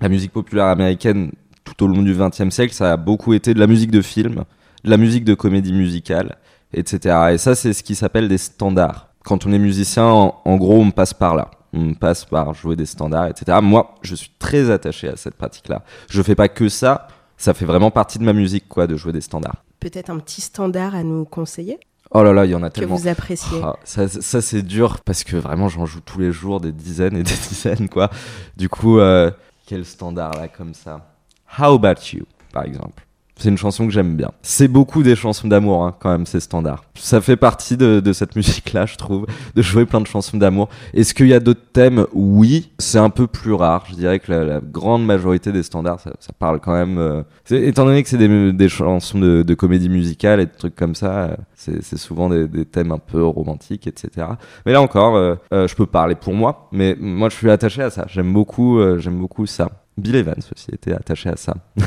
La 0.00 0.08
musique 0.08 0.32
populaire 0.32 0.64
américaine, 0.66 1.32
tout 1.62 1.84
au 1.84 1.88
long 1.88 2.00
du 2.02 2.14
XXe 2.14 2.48
siècle, 2.48 2.72
ça 2.72 2.92
a 2.92 2.96
beaucoup 2.96 3.34
été 3.34 3.52
de 3.52 3.60
la 3.60 3.66
musique 3.66 3.90
de 3.90 4.00
film, 4.00 4.44
de 4.84 4.90
la 4.90 4.96
musique 4.96 5.24
de 5.26 5.34
comédie 5.34 5.74
musicale, 5.74 6.36
etc. 6.72 7.16
Et 7.32 7.38
ça, 7.38 7.54
c'est 7.54 7.74
ce 7.74 7.82
qui 7.82 7.94
s'appelle 7.94 8.28
des 8.28 8.38
standards. 8.38 9.08
Quand 9.24 9.44
on 9.44 9.52
est 9.52 9.58
musicien, 9.58 10.06
en, 10.06 10.40
en 10.42 10.56
gros, 10.56 10.80
on 10.80 10.90
passe 10.90 11.12
par 11.12 11.36
là. 11.36 11.50
On 11.74 11.92
passe 11.92 12.24
par 12.24 12.54
jouer 12.54 12.76
des 12.76 12.86
standards, 12.86 13.26
etc. 13.28 13.58
Moi, 13.60 13.94
je 14.00 14.14
suis 14.14 14.30
très 14.38 14.70
attaché 14.70 15.08
à 15.08 15.16
cette 15.16 15.34
pratique-là. 15.34 15.82
Je 16.08 16.22
fais 16.22 16.34
pas 16.34 16.48
que 16.48 16.70
ça. 16.70 17.08
Ça 17.36 17.52
fait 17.52 17.66
vraiment 17.66 17.90
partie 17.90 18.18
de 18.18 18.24
ma 18.24 18.32
musique, 18.32 18.66
quoi, 18.68 18.86
de 18.86 18.96
jouer 18.96 19.12
des 19.12 19.20
standards. 19.20 19.62
Peut-être 19.80 20.08
un 20.08 20.18
petit 20.18 20.40
standard 20.40 20.94
à 20.94 21.02
nous 21.02 21.26
conseiller? 21.26 21.78
Oh 22.10 22.22
là 22.22 22.32
là, 22.32 22.44
il 22.46 22.50
y 22.50 22.54
en 22.54 22.62
a 22.62 22.70
que 22.70 22.80
tellement. 22.80 22.96
vous 22.96 23.08
appréciez 23.08 23.60
Ah, 23.62 23.76
ça, 23.84 24.08
ça, 24.08 24.40
c'est 24.40 24.62
dur 24.62 25.00
parce 25.00 25.24
que 25.24 25.36
vraiment 25.36 25.68
j'en 25.68 25.84
joue 25.86 26.00
tous 26.00 26.18
les 26.20 26.32
jours 26.32 26.60
des 26.60 26.72
dizaines 26.72 27.16
et 27.16 27.22
des 27.22 27.34
dizaines 27.48 27.88
quoi. 27.88 28.10
Du 28.56 28.68
coup, 28.68 28.98
euh, 28.98 29.30
quel 29.66 29.84
standard 29.84 30.32
là 30.34 30.48
comme 30.48 30.72
ça? 30.74 31.14
How 31.58 31.74
about 31.74 32.00
you 32.12 32.24
par 32.52 32.64
exemple? 32.64 33.04
C'est 33.40 33.48
une 33.50 33.56
chanson 33.56 33.86
que 33.86 33.92
j'aime 33.92 34.16
bien. 34.16 34.32
C'est 34.42 34.66
beaucoup 34.68 35.04
des 35.04 35.14
chansons 35.14 35.46
d'amour 35.46 35.84
hein, 35.84 35.94
quand 36.00 36.10
même 36.10 36.26
ces 36.26 36.40
standards. 36.40 36.82
Ça 36.96 37.20
fait 37.20 37.36
partie 37.36 37.76
de, 37.76 38.00
de 38.00 38.12
cette 38.12 38.34
musique 38.34 38.72
là 38.72 38.84
je 38.84 38.96
trouve 38.96 39.26
de 39.54 39.62
jouer 39.62 39.86
plein 39.86 40.00
de 40.00 40.06
chansons 40.08 40.36
d'amour. 40.36 40.68
Est-ce 40.92 41.14
qu'il 41.14 41.28
y 41.28 41.34
a 41.34 41.38
d'autres 41.40 41.62
thèmes? 41.72 42.04
Oui, 42.12 42.72
c'est 42.80 42.98
un 42.98 43.10
peu 43.10 43.28
plus 43.28 43.52
rare. 43.52 43.84
Je 43.88 43.94
dirais 43.94 44.18
que 44.18 44.32
la, 44.32 44.44
la 44.44 44.60
grande 44.60 45.06
majorité 45.06 45.52
des 45.52 45.62
standards 45.62 46.00
ça, 46.00 46.12
ça 46.18 46.32
parle 46.36 46.58
quand 46.58 46.72
même. 46.72 46.98
euh, 46.98 47.22
c'est- 47.44 47.62
étant 47.62 47.84
donné 47.84 48.02
que 48.02 48.08
c'est 48.08 48.18
des, 48.18 48.52
des 48.52 48.68
chansons 48.68 49.18
de, 49.20 49.42
de 49.42 49.54
comédie 49.54 49.88
musicale 49.88 50.40
et 50.40 50.46
des 50.46 50.52
trucs 50.52 50.74
comme 50.74 50.96
ça, 50.96 51.12
euh, 51.18 51.36
c'est 51.54 51.82
c'est 51.82 51.96
souvent 51.98 52.28
des, 52.28 52.48
des 52.48 52.64
thèmes 52.64 52.90
un 52.90 52.98
peu 52.98 53.24
romantiques, 53.24 53.86
etc. 53.86 54.26
Mais 54.66 54.72
là 54.72 54.82
encore, 54.82 55.14
euh, 55.16 55.36
euh, 55.52 55.68
je 55.68 55.76
peux 55.76 55.86
parler 55.86 56.16
pour 56.16 56.34
moi, 56.34 56.68
mais 56.72 56.96
moi 56.98 57.28
je 57.28 57.36
suis 57.36 57.50
attaché 57.50 57.82
à 57.82 57.90
ça. 57.90 58.04
J'aime 58.08 58.32
beaucoup, 58.32 58.80
euh, 58.80 58.98
j'aime 58.98 59.16
beaucoup 59.18 59.46
ça. 59.46 59.70
Bill 59.96 60.16
Evans 60.16 60.34
aussi 60.54 60.70
était 60.72 60.92
attaché 60.92 61.28
à 61.28 61.36
ça. 61.36 61.54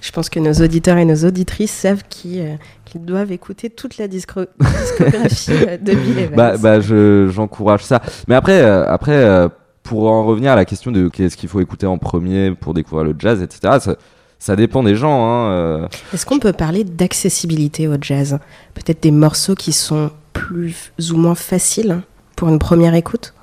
Je 0.00 0.12
pense 0.12 0.28
que 0.30 0.40
nos 0.40 0.52
auditeurs 0.54 0.96
et 0.98 1.04
nos 1.04 1.24
auditrices 1.26 1.70
savent 1.72 2.02
qu'ils 2.08 2.40
euh, 2.40 2.54
doivent 2.94 3.32
écouter 3.32 3.68
toute 3.70 3.98
la 3.98 4.08
discographie 4.08 5.50
euh, 5.50 5.76
de 5.76 5.94
Bill 5.94 6.18
Evans. 6.18 6.36
bah, 6.36 6.56
bah 6.56 6.80
je- 6.80 7.28
j'encourage 7.32 7.84
ça. 7.84 8.00
Mais 8.28 8.34
après, 8.34 8.62
euh, 8.62 8.86
après, 8.88 9.48
pour 9.82 10.10
en 10.10 10.24
revenir 10.24 10.52
à 10.52 10.56
la 10.56 10.64
question 10.64 10.90
de 10.90 11.08
qu'est-ce 11.08 11.36
qu'il 11.36 11.48
faut 11.48 11.60
écouter 11.60 11.86
en 11.86 11.98
premier 11.98 12.52
pour 12.54 12.74
découvrir 12.74 13.04
le 13.06 13.14
jazz, 13.18 13.42
etc. 13.42 13.78
Ça, 13.80 13.96
ça 14.38 14.56
dépend 14.56 14.82
des 14.82 14.94
gens. 14.94 15.26
Hein. 15.28 15.88
Est-ce 16.14 16.24
qu'on 16.24 16.38
peut 16.38 16.52
parler 16.54 16.84
d'accessibilité 16.84 17.86
au 17.88 17.96
jazz? 18.00 18.38
Peut-être 18.74 19.02
des 19.02 19.10
morceaux 19.10 19.54
qui 19.54 19.72
sont 19.72 20.10
plus 20.32 20.92
ou 21.12 21.16
moins 21.16 21.34
faciles 21.34 22.00
pour 22.36 22.48
une 22.48 22.58
première 22.58 22.94
écoute? 22.94 23.34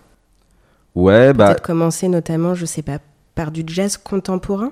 Ouais, 0.95 1.33
bah, 1.33 1.47
Peut-être 1.49 1.61
commencer 1.61 2.07
notamment, 2.07 2.55
je 2.55 2.65
sais 2.65 2.81
pas, 2.81 2.97
par 3.35 3.51
du 3.51 3.63
jazz 3.67 3.97
contemporain? 3.97 4.71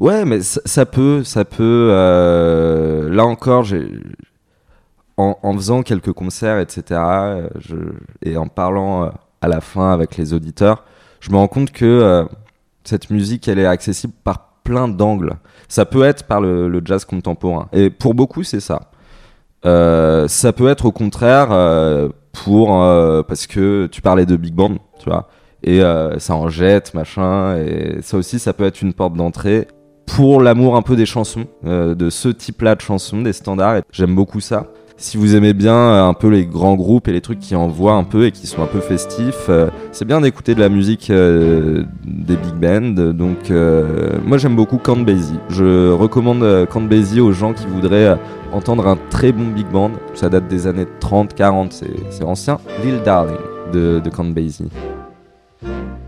Ouais, 0.00 0.24
mais 0.24 0.40
ça, 0.42 0.86
peut, 0.86 1.24
ça 1.24 1.44
peut. 1.44 1.88
euh, 1.90 3.08
là 3.08 3.24
encore, 3.24 3.66
en, 5.16 5.54
faisant 5.54 5.82
quelques 5.82 6.12
concerts, 6.12 6.58
etc., 6.58 7.00
et 8.22 8.36
en 8.36 8.48
parlant 8.48 9.04
euh, 9.04 9.08
à 9.40 9.48
la 9.48 9.60
fin 9.60 9.92
avec 9.92 10.16
les 10.16 10.32
auditeurs, 10.32 10.84
je 11.20 11.30
me 11.30 11.36
rends 11.36 11.48
compte 11.48 11.70
que 11.70 11.84
euh, 11.84 12.24
cette 12.84 13.10
musique, 13.10 13.46
elle 13.48 13.58
est 13.58 13.66
accessible 13.66 14.14
par 14.24 14.54
plein 14.64 14.88
d'angles. 14.88 15.36
Ça 15.68 15.84
peut 15.84 16.02
être 16.02 16.24
par 16.24 16.40
le, 16.40 16.82
jazz 16.84 17.04
contemporain, 17.04 17.68
et 17.72 17.90
pour 17.90 18.14
beaucoup, 18.14 18.42
c'est 18.42 18.60
ça. 18.60 18.90
Ça 19.62 20.52
peut 20.52 20.68
être 20.68 20.84
au 20.84 20.92
contraire 20.92 21.48
pour 22.32 22.68
parce 23.26 23.46
que 23.46 23.86
tu 23.86 24.02
parlais 24.02 24.26
de 24.26 24.36
big 24.36 24.54
band, 24.54 24.76
tu 24.98 25.08
vois 25.08 25.28
et 25.64 25.82
euh, 25.82 26.18
ça 26.18 26.34
en 26.34 26.48
jette, 26.48 26.94
machin, 26.94 27.56
et 27.56 27.96
ça 28.02 28.18
aussi, 28.18 28.38
ça 28.38 28.52
peut 28.52 28.64
être 28.64 28.82
une 28.82 28.92
porte 28.92 29.14
d'entrée 29.14 29.66
pour 30.06 30.42
l'amour 30.42 30.76
un 30.76 30.82
peu 30.82 30.94
des 30.94 31.06
chansons, 31.06 31.46
euh, 31.66 31.94
de 31.94 32.10
ce 32.10 32.28
type-là 32.28 32.74
de 32.74 32.82
chansons, 32.82 33.22
des 33.22 33.32
standards, 33.32 33.80
j'aime 33.90 34.14
beaucoup 34.14 34.40
ça. 34.40 34.66
Si 34.98 35.16
vous 35.16 35.34
aimez 35.34 35.54
bien 35.54 35.74
euh, 35.74 36.04
un 36.04 36.12
peu 36.12 36.28
les 36.28 36.44
grands 36.44 36.76
groupes 36.76 37.08
et 37.08 37.12
les 37.12 37.22
trucs 37.22 37.40
qui 37.40 37.56
envoient 37.56 37.94
un 37.94 38.04
peu 38.04 38.26
et 38.26 38.30
qui 38.30 38.46
sont 38.46 38.62
un 38.62 38.66
peu 38.66 38.80
festifs, 38.80 39.50
c'est 39.90 40.04
bien 40.04 40.20
d'écouter 40.20 40.54
de 40.54 40.60
la 40.60 40.68
musique 40.68 41.10
des 41.10 42.36
big 42.36 42.54
bands. 42.60 43.12
Donc 43.12 43.50
moi 44.24 44.38
j'aime 44.38 44.54
beaucoup 44.54 44.78
Count. 44.78 45.04
Je 45.48 45.90
recommande 45.90 46.68
Count 46.70 46.88
aux 47.20 47.32
gens 47.32 47.54
qui 47.54 47.66
voudraient 47.66 48.16
entendre 48.52 48.86
un 48.86 48.96
très 49.10 49.32
bon 49.32 49.48
big 49.48 49.66
band. 49.68 49.90
Ça 50.12 50.28
date 50.28 50.46
des 50.46 50.68
années 50.68 50.86
30, 51.00 51.34
40, 51.34 51.72
c'est 52.10 52.24
ancien. 52.24 52.58
Lil 52.84 53.02
Darling 53.02 53.36
de, 53.72 54.00
de. 54.04 54.10
Música 55.64 56.04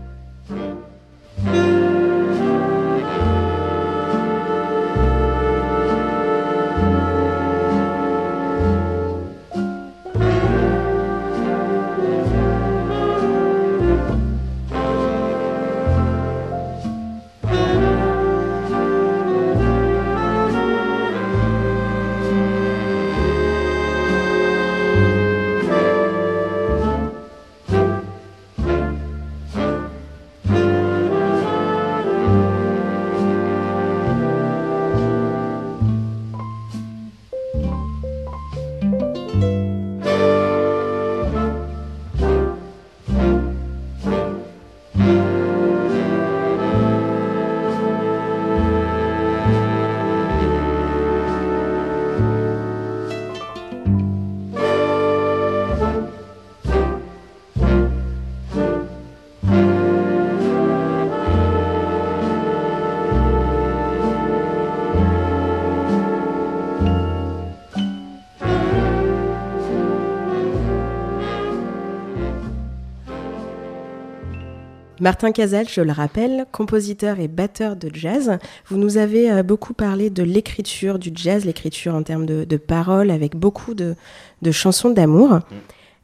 Martin 75.07 75.31
Casal, 75.31 75.69
je 75.69 75.79
le 75.79 75.93
rappelle, 75.93 76.45
compositeur 76.51 77.21
et 77.21 77.29
batteur 77.29 77.77
de 77.77 77.89
jazz. 77.93 78.39
Vous 78.67 78.75
nous 78.75 78.97
avez 78.97 79.31
euh, 79.31 79.41
beaucoup 79.41 79.73
parlé 79.73 80.09
de 80.09 80.21
l'écriture 80.21 80.99
du 80.99 81.11
jazz, 81.15 81.45
l'écriture 81.45 81.95
en 81.95 82.03
termes 82.03 82.25
de, 82.25 82.43
de 82.43 82.57
paroles, 82.57 83.09
avec 83.09 83.37
beaucoup 83.37 83.73
de, 83.73 83.95
de 84.41 84.51
chansons 84.51 84.89
d'amour. 84.89 85.39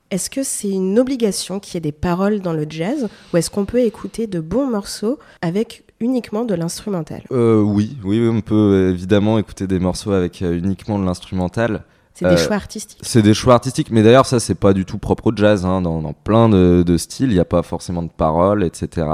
Est-ce 0.09 0.29
que 0.29 0.41
c'est 0.41 0.69
une 0.69 0.97
obligation 0.99 1.59
qu'il 1.59 1.73
y 1.73 1.77
ait 1.79 1.81
des 1.81 1.91
paroles 1.91 2.39
dans 2.39 2.53
le 2.53 2.65
jazz 2.69 3.09
ou 3.33 3.37
est-ce 3.37 3.49
qu'on 3.49 3.65
peut 3.65 3.81
écouter 3.81 4.25
de 4.25 4.39
bons 4.39 4.67
morceaux 4.67 5.19
avec 5.41 5.83
uniquement 5.99 6.45
de 6.45 6.55
l'instrumental? 6.55 7.23
Euh, 7.33 7.61
oui, 7.61 7.97
oui, 8.05 8.25
on 8.31 8.39
peut 8.39 8.91
évidemment 8.91 9.37
écouter 9.37 9.67
des 9.67 9.79
morceaux 9.79 10.13
avec 10.13 10.41
euh, 10.41 10.57
uniquement 10.57 10.97
de 10.97 11.03
l'instrumental. 11.03 11.83
C'est 12.23 12.35
des 12.35 12.41
choix 12.41 12.55
artistiques. 12.55 12.99
C'est 13.01 13.21
des 13.21 13.33
choix 13.33 13.53
artistiques, 13.55 13.91
mais 13.91 14.03
d'ailleurs 14.03 14.25
ça 14.25 14.39
c'est 14.39 14.55
pas 14.55 14.73
du 14.73 14.85
tout 14.85 14.97
propre 14.97 15.27
au 15.27 15.35
jazz. 15.35 15.65
Hein. 15.65 15.81
Dans, 15.81 16.01
dans, 16.01 16.13
plein 16.13 16.49
de, 16.49 16.83
de 16.85 16.97
styles, 16.97 17.29
il 17.29 17.35
n'y 17.35 17.39
a 17.39 17.45
pas 17.45 17.63
forcément 17.63 18.03
de 18.03 18.09
paroles, 18.09 18.63
etc. 18.63 19.07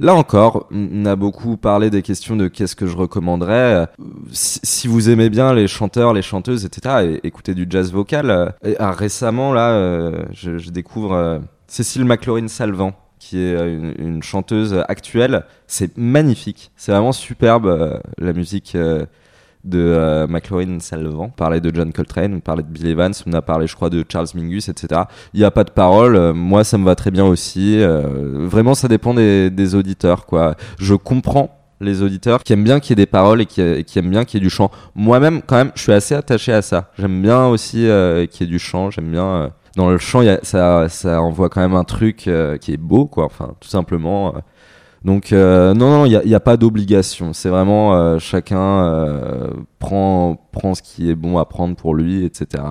là 0.00 0.14
encore, 0.14 0.66
on 0.70 1.04
a 1.06 1.16
beaucoup 1.16 1.56
parlé 1.56 1.90
des 1.90 2.02
questions 2.02 2.36
de 2.36 2.48
qu'est-ce 2.48 2.76
que 2.76 2.86
je 2.86 2.96
recommanderais. 2.96 3.86
Si, 4.32 4.60
si, 4.62 4.88
vous 4.88 5.10
aimez 5.10 5.30
bien 5.30 5.54
les 5.54 5.68
chanteurs, 5.68 6.12
les 6.12 6.22
chanteuses, 6.22 6.64
etc. 6.64 7.18
Et, 7.22 7.26
écoutez 7.26 7.54
du 7.54 7.66
jazz 7.68 7.92
vocal. 7.92 8.54
Et, 8.64 8.76
ah, 8.78 8.90
récemment 8.90 9.52
là, 9.52 10.12
je, 10.32 10.58
je, 10.58 10.70
découvre 10.70 11.40
Cécile 11.66 12.04
McLaurin-Salvant 12.04 12.92
qui 13.18 13.40
est 13.40 13.54
une, 13.54 13.94
une 13.98 14.22
chanteuse 14.22 14.84
actuelle. 14.88 15.44
C'est 15.66 15.96
magnifique. 15.96 16.70
C'est 16.76 16.92
vraiment 16.92 17.12
superbe 17.12 18.00
la 18.18 18.32
musique 18.32 18.76
de 19.66 19.80
euh, 19.80 20.26
McLaurin 20.28 20.78
Salvant, 20.80 21.24
on 21.24 21.28
parlait 21.30 21.60
de 21.60 21.74
John 21.74 21.92
Coltrane, 21.92 22.34
on 22.34 22.40
parlait 22.40 22.62
de 22.62 22.68
Bill 22.68 22.86
Evans, 22.86 23.12
on 23.26 23.32
a 23.32 23.42
parlé, 23.42 23.66
je 23.66 23.74
crois, 23.74 23.90
de 23.90 24.04
Charles 24.08 24.28
Mingus, 24.34 24.68
etc. 24.68 25.02
Il 25.34 25.40
n'y 25.40 25.44
a 25.44 25.50
pas 25.50 25.64
de 25.64 25.70
parole, 25.70 26.16
euh, 26.16 26.32
moi 26.32 26.64
ça 26.64 26.78
me 26.78 26.84
va 26.84 26.94
très 26.94 27.10
bien 27.10 27.24
aussi. 27.24 27.80
Euh, 27.80 28.46
vraiment, 28.46 28.74
ça 28.74 28.88
dépend 28.88 29.12
des, 29.14 29.74
auditeurs, 29.74 30.26
quoi. 30.26 30.54
Je 30.78 30.94
comprends 30.94 31.50
les 31.80 32.02
auditeurs 32.02 32.44
qui 32.44 32.52
aiment 32.52 32.64
bien 32.64 32.78
qu'il 32.80 32.90
y 32.90 32.92
ait 32.94 33.04
des 33.04 33.10
paroles 33.10 33.42
et 33.42 33.46
qui, 33.46 33.60
aiment 33.60 34.10
bien 34.10 34.24
qu'il 34.24 34.38
y 34.38 34.42
ait 34.42 34.46
du 34.46 34.50
chant. 34.50 34.70
Moi-même, 34.94 35.42
quand 35.42 35.56
même, 35.56 35.72
je 35.74 35.82
suis 35.82 35.92
assez 35.92 36.14
attaché 36.14 36.52
à 36.52 36.62
ça. 36.62 36.90
J'aime 36.98 37.20
bien 37.20 37.46
aussi 37.46 37.78
qu'il 38.30 38.40
y 38.40 38.44
ait 38.44 38.46
du 38.46 38.60
chant, 38.60 38.90
j'aime 38.90 39.10
bien. 39.10 39.50
dans 39.74 39.90
le 39.90 39.98
chant, 39.98 40.22
ça, 40.42 40.88
ça 40.88 41.20
envoie 41.20 41.48
quand 41.48 41.60
même 41.60 41.74
un 41.74 41.84
truc 41.84 42.30
qui 42.60 42.72
est 42.72 42.80
beau, 42.80 43.06
quoi. 43.06 43.24
Enfin, 43.24 43.54
tout 43.60 43.68
simplement 43.68 44.34
donc 45.06 45.32
euh, 45.32 45.72
non, 45.72 45.88
non, 45.88 46.04
il 46.04 46.20
n'y 46.26 46.34
a, 46.34 46.40
pas 46.40 46.56
d'obligation. 46.56 47.32
C'est 47.32 47.48
vraiment 47.48 47.94
euh, 47.94 48.18
chacun 48.18 48.84
euh, 48.84 49.50
prend, 49.78 50.34
prend 50.50 50.74
ce 50.74 50.82
qui 50.82 51.08
est 51.08 51.14
bon 51.14 51.38
à 51.38 51.44
prendre 51.44 51.76
pour 51.76 51.94
lui, 51.94 52.24
etc. 52.24 52.64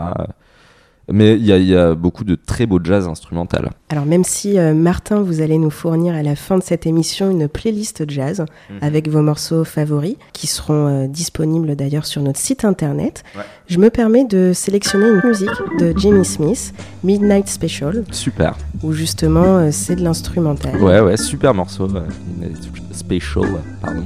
Mais 1.12 1.34
il 1.36 1.46
y, 1.46 1.76
a 1.76 1.94
beaucoup 1.94 2.24
de 2.24 2.36
très 2.36 2.66
beaux 2.66 2.80
jazz 2.84 3.08
instrumental. 3.08 3.70
Alors 3.90 4.06
même 4.06 4.24
si 4.24 4.58
euh, 4.58 4.74
Martin, 4.74 5.22
vous 5.22 5.42
allez 5.42 5.60
nous 5.60 5.70
fournir 5.70 6.16
à 6.16 6.24
la 6.24 6.36
fin 6.36 6.58
de 6.58 6.64
cette 6.64 6.88
émission 6.88 7.30
une 7.30 7.48
playlist 7.48 8.10
jazz 8.10 8.44
mhm. 8.70 8.78
avec 8.82 9.08
vos 9.08 9.22
morceaux 9.22 9.64
favoris, 9.64 10.16
qui 10.34 10.48
seront 10.48 10.88
euh, 10.88 11.08
disponibles 11.08 11.76
d'ailleurs 11.76 12.06
sur 12.06 12.24
notre 12.24 12.40
site 12.40 12.66
internet, 12.66 13.24
je 13.68 13.78
me 13.78 13.90
permets 13.90 14.26
de 14.26 14.52
sélectionner 14.54 15.08
une 15.08 15.22
musique 15.24 15.50
de 15.80 15.94
Jimmy 15.96 16.26
Smith, 16.26 16.74
Midnight 17.04 17.48
Special. 17.48 18.04
Super. 18.12 18.58
Où 18.82 18.92
justement 18.94 19.58
euh, 19.58 19.70
c'est 19.72 19.96
de 19.96 20.04
l'instrumental. 20.04 20.82
Ouais, 20.82 21.02
ouais, 21.02 21.18
super 21.18 21.54
morceau. 21.54 21.88
Midnight 21.88 22.70
Special, 22.92 23.46
pardon. 23.82 24.06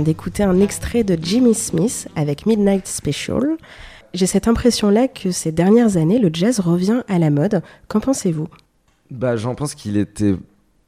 d'écouter 0.00 0.42
un 0.42 0.60
extrait 0.60 1.04
de 1.04 1.18
Jimmy 1.20 1.54
Smith 1.54 2.08
avec 2.16 2.46
Midnight 2.46 2.86
Special. 2.86 3.56
J'ai 4.14 4.26
cette 4.26 4.48
impression-là 4.48 5.08
que 5.08 5.30
ces 5.30 5.52
dernières 5.52 5.96
années, 5.96 6.18
le 6.18 6.30
jazz 6.32 6.60
revient 6.60 7.02
à 7.08 7.18
la 7.18 7.30
mode. 7.30 7.62
Qu'en 7.88 8.00
pensez-vous? 8.00 8.48
Bah, 9.10 9.36
j'en 9.36 9.54
pense 9.54 9.74
qu'il 9.74 9.96
était 9.96 10.34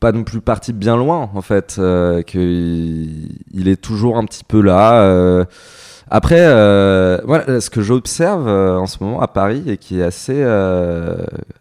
pas 0.01 0.13
non 0.13 0.25
plus 0.25 0.41
parti 0.41 0.73
bien 0.73 0.97
loin, 0.97 1.31
en 1.35 1.43
fait, 1.43 1.77
euh, 1.79 2.23
qu'il 2.23 3.29
il 3.53 3.69
est 3.69 3.81
toujours 3.81 4.17
un 4.17 4.25
petit 4.25 4.45
peu 4.45 4.61
là. 4.61 5.03
Euh. 5.03 5.45
Après, 6.11 6.41
euh, 6.41 7.19
voilà, 7.25 7.61
ce 7.61 7.71
que 7.71 7.81
j'observe 7.81 8.47
en 8.47 8.87
ce 8.87 9.03
moment 9.03 9.21
à 9.21 9.29
Paris 9.29 9.65
et 9.67 9.79
qui 9.79 10.01
est 10.01 10.03
assez, 10.03 10.45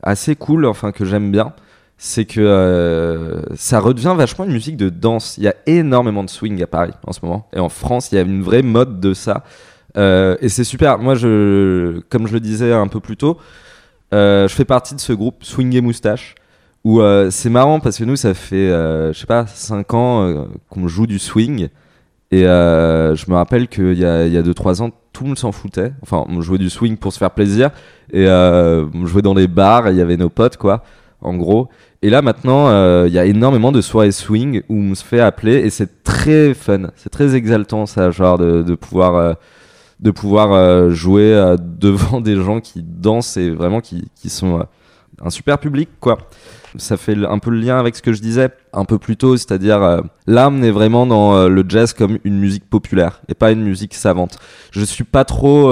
assez 0.01 0.35
cool, 0.35 0.65
enfin 0.65 0.91
que 0.91 1.05
j'aime 1.05 1.31
bien, 1.31 1.53
c'est 1.97 2.25
que 2.25 2.41
euh, 2.41 3.41
ça 3.55 3.79
redevient 3.79 4.13
vachement 4.17 4.45
une 4.45 4.51
musique 4.51 4.77
de 4.77 4.89
danse. 4.89 5.37
Il 5.37 5.43
y 5.43 5.47
a 5.47 5.55
énormément 5.65 6.23
de 6.23 6.29
swing 6.29 6.61
à 6.61 6.67
Paris 6.67 6.93
en 7.05 7.13
ce 7.13 7.19
moment. 7.23 7.47
Et 7.55 7.59
en 7.59 7.69
France, 7.69 8.11
il 8.11 8.15
y 8.15 8.17
a 8.17 8.21
une 8.21 8.41
vraie 8.41 8.61
mode 8.61 8.99
de 8.99 9.13
ça. 9.13 9.43
Euh, 9.95 10.35
et 10.41 10.49
c'est 10.49 10.63
super. 10.63 10.97
Moi, 10.99 11.13
comme 11.13 12.27
je 12.27 12.33
le 12.33 12.39
disais 12.39 12.73
un 12.73 12.87
peu 12.87 12.99
plus 12.99 13.17
tôt, 13.17 13.37
euh, 14.13 14.47
je 14.47 14.53
fais 14.53 14.65
partie 14.65 14.95
de 14.95 14.99
ce 14.99 15.13
groupe 15.13 15.43
Swing 15.43 15.73
et 15.75 15.81
Moustache. 15.81 16.35
Où 16.83 16.99
c'est 17.29 17.49
marrant 17.49 17.79
parce 17.79 17.97
que 17.97 18.03
nous, 18.03 18.17
ça 18.17 18.33
fait, 18.33 18.67
je 18.67 19.17
sais 19.17 19.25
pas, 19.25 19.47
5 19.47 19.93
ans 19.93 20.47
qu'on 20.69 20.89
joue 20.89 21.07
du 21.07 21.17
swing. 21.17 21.69
Et 22.31 22.41
je 22.41 23.29
me 23.31 23.35
rappelle 23.35 23.69
qu'il 23.69 23.97
y 23.97 24.03
a 24.03 24.41
2-3 24.41 24.81
ans, 24.81 24.89
tout 25.13 25.23
le 25.23 25.29
monde 25.29 25.39
s'en 25.39 25.53
foutait. 25.53 25.93
Enfin, 26.01 26.25
on 26.27 26.41
jouait 26.41 26.57
du 26.57 26.69
swing 26.69 26.97
pour 26.97 27.13
se 27.13 27.19
faire 27.19 27.31
plaisir. 27.31 27.69
Et 28.11 28.27
on 28.27 29.05
jouait 29.05 29.21
dans 29.21 29.35
des 29.35 29.47
bars 29.47 29.87
et 29.87 29.91
il 29.91 29.97
y 29.97 30.01
avait 30.01 30.17
nos 30.17 30.27
potes, 30.27 30.57
quoi 30.57 30.83
en 31.23 31.35
gros. 31.35 31.69
Et 32.01 32.09
là 32.09 32.21
maintenant, 32.21 32.67
euh, 32.67 33.05
il 33.07 33.13
y 33.13 33.19
a 33.19 33.25
énormément 33.25 33.71
de 33.71 33.81
soirées 33.81 34.11
swing 34.11 34.61
où 34.69 34.75
on 34.75 34.95
se 34.95 35.03
fait 35.03 35.21
appeler 35.21 35.55
et 35.55 35.69
c'est 35.69 36.03
très 36.03 36.53
fun, 36.53 36.91
c'est 36.95 37.09
très 37.09 37.35
exaltant 37.35 37.85
ça, 37.85 38.11
genre 38.11 38.37
de, 38.37 38.75
pouvoir 38.75 39.15
euh, 39.15 39.33
de 39.99 40.11
pouvoir 40.11 40.51
euh, 40.51 40.89
jouer 40.89 41.55
devant 41.79 42.21
des 42.21 42.35
gens 42.35 42.59
qui 42.59 42.83
dansent 42.83 43.37
et 43.37 43.49
vraiment 43.49 43.81
qui, 43.81 44.09
qui 44.15 44.29
sont 44.29 44.65
un 45.23 45.29
super 45.29 45.57
public 45.57 45.89
quoi. 45.99 46.17
Ça 46.75 46.97
fait 46.97 47.15
un 47.15 47.37
peu 47.37 47.51
le 47.51 47.59
lien 47.59 47.77
avec 47.77 47.95
ce 47.95 48.01
que 48.01 48.13
je 48.13 48.21
disais 48.21 48.49
un 48.73 48.83
peu 48.83 48.97
plus 48.97 49.15
tôt, 49.15 49.37
c'est-à-dire 49.37 50.01
l'âme 50.25 50.63
est 50.63 50.71
vraiment 50.71 51.05
dans 51.05 51.47
le 51.47 51.65
jazz 51.69 51.93
comme 51.93 52.17
une 52.23 52.39
musique 52.39 52.67
populaire 52.67 53.21
et 53.29 53.35
pas 53.35 53.51
une 53.51 53.61
musique 53.61 53.93
savante. 53.93 54.39
Je 54.71 54.83
suis 54.83 55.03
pas 55.03 55.23
trop 55.23 55.71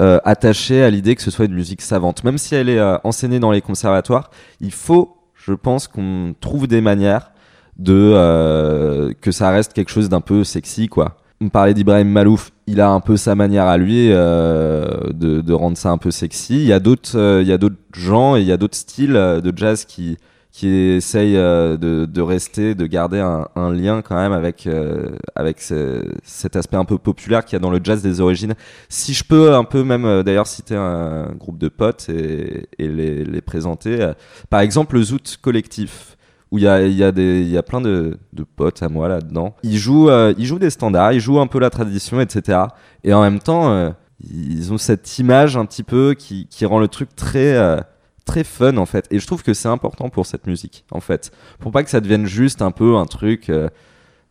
euh, 0.00 0.18
attaché 0.24 0.82
à 0.82 0.90
l'idée 0.90 1.14
que 1.14 1.22
ce 1.22 1.30
soit 1.30 1.46
une 1.46 1.54
musique 1.54 1.80
savante. 1.80 2.22
Même 2.22 2.36
si 2.36 2.54
elle 2.54 2.68
est 2.68 2.78
euh, 2.78 2.98
enseignée 3.02 3.40
dans 3.40 3.50
les 3.50 3.62
conservatoires, 3.62 4.30
il 4.60 4.72
faut, 4.72 5.16
je 5.34 5.54
pense, 5.54 5.88
qu'on 5.88 6.34
trouve 6.38 6.66
des 6.66 6.82
manières 6.82 7.32
de 7.78 7.94
euh, 7.94 9.12
que 9.22 9.30
ça 9.32 9.50
reste 9.50 9.72
quelque 9.72 9.90
chose 9.90 10.10
d'un 10.10 10.20
peu 10.20 10.44
sexy, 10.44 10.88
quoi. 10.88 11.16
On 11.40 11.48
parlait 11.48 11.72
d'Ibrahim 11.72 12.08
Malouf, 12.08 12.50
il 12.66 12.80
a 12.80 12.90
un 12.90 13.00
peu 13.00 13.16
sa 13.16 13.34
manière 13.34 13.66
à 13.66 13.76
lui 13.78 14.08
de, 14.08 15.52
rendre 15.52 15.76
ça 15.76 15.90
un 15.90 15.98
peu 15.98 16.10
sexy. 16.10 16.56
Il 16.56 16.66
y 16.66 16.72
a 16.72 16.80
d'autres, 16.80 17.40
il 17.42 17.46
y 17.46 17.52
a 17.52 17.58
d'autres 17.58 17.76
gens 17.92 18.36
et 18.36 18.40
il 18.40 18.46
y 18.46 18.52
a 18.52 18.56
d'autres 18.56 18.76
styles 18.76 19.12
de 19.12 19.52
jazz 19.54 19.84
qui 19.84 20.16
qui 20.56 20.68
essaye 20.68 21.36
euh, 21.36 21.76
de, 21.76 22.06
de, 22.06 22.22
rester, 22.22 22.74
de 22.74 22.86
garder 22.86 23.20
un, 23.20 23.46
un, 23.56 23.70
lien 23.74 24.00
quand 24.00 24.16
même 24.16 24.32
avec 24.32 24.66
euh, 24.66 25.10
avec 25.34 25.60
cet 25.60 26.56
aspect 26.56 26.78
un 26.78 26.86
peu 26.86 26.96
populaire 26.96 27.44
qu'il 27.44 27.56
y 27.56 27.56
a 27.56 27.58
dans 27.58 27.68
le 27.68 27.78
jazz 27.84 28.00
des 28.00 28.22
origines. 28.22 28.54
Si 28.88 29.12
je 29.12 29.22
peux 29.22 29.54
un 29.54 29.64
peu 29.64 29.84
même 29.84 30.06
euh, 30.06 30.22
d'ailleurs 30.22 30.46
citer 30.46 30.74
un 30.74 31.30
groupe 31.38 31.58
de 31.58 31.68
potes 31.68 32.08
et, 32.08 32.70
et 32.78 32.88
les, 32.88 33.22
les, 33.22 33.40
présenter, 33.42 34.12
par 34.48 34.60
exemple 34.60 34.96
le 34.96 35.02
Zoot 35.02 35.36
Collectif 35.42 36.16
où 36.50 36.56
il 36.56 36.64
y 36.64 36.68
a, 36.68 36.80
y, 36.86 37.04
a 37.04 37.10
y 37.10 37.58
a 37.58 37.62
plein 37.62 37.82
de, 37.82 38.16
de 38.32 38.42
potes 38.42 38.82
à 38.82 38.88
moi 38.88 39.08
là-dedans. 39.08 39.54
Ils 39.62 39.76
jouent, 39.76 40.08
ils 40.38 40.46
jouent 40.46 40.58
des 40.58 40.70
standards, 40.70 41.12
ils 41.12 41.20
jouent 41.20 41.40
un 41.40 41.48
peu 41.48 41.58
la 41.58 41.68
tradition, 41.68 42.18
etc. 42.18 42.60
Et 43.04 43.12
en 43.12 43.20
même 43.20 43.40
temps, 43.40 43.92
ils 44.22 44.72
ont 44.72 44.78
cette 44.78 45.18
image 45.18 45.58
un 45.58 45.66
petit 45.66 45.82
peu 45.82 46.14
qui, 46.14 46.46
qui 46.46 46.64
rend 46.64 46.78
le 46.78 46.88
truc 46.88 47.14
très 47.14 47.84
très 48.26 48.44
fun 48.44 48.76
en 48.76 48.84
fait. 48.84 49.06
Et 49.10 49.18
je 49.18 49.26
trouve 49.26 49.42
que 49.42 49.54
c'est 49.54 49.68
important 49.68 50.10
pour 50.10 50.26
cette 50.26 50.46
musique 50.46 50.84
en 50.90 51.00
fait. 51.00 51.30
Pour 51.58 51.72
pas 51.72 51.82
que 51.82 51.88
ça 51.88 52.02
devienne 52.02 52.26
juste 52.26 52.60
un 52.60 52.72
peu 52.72 52.96
un 52.96 53.06
truc, 53.06 53.48
euh, 53.48 53.70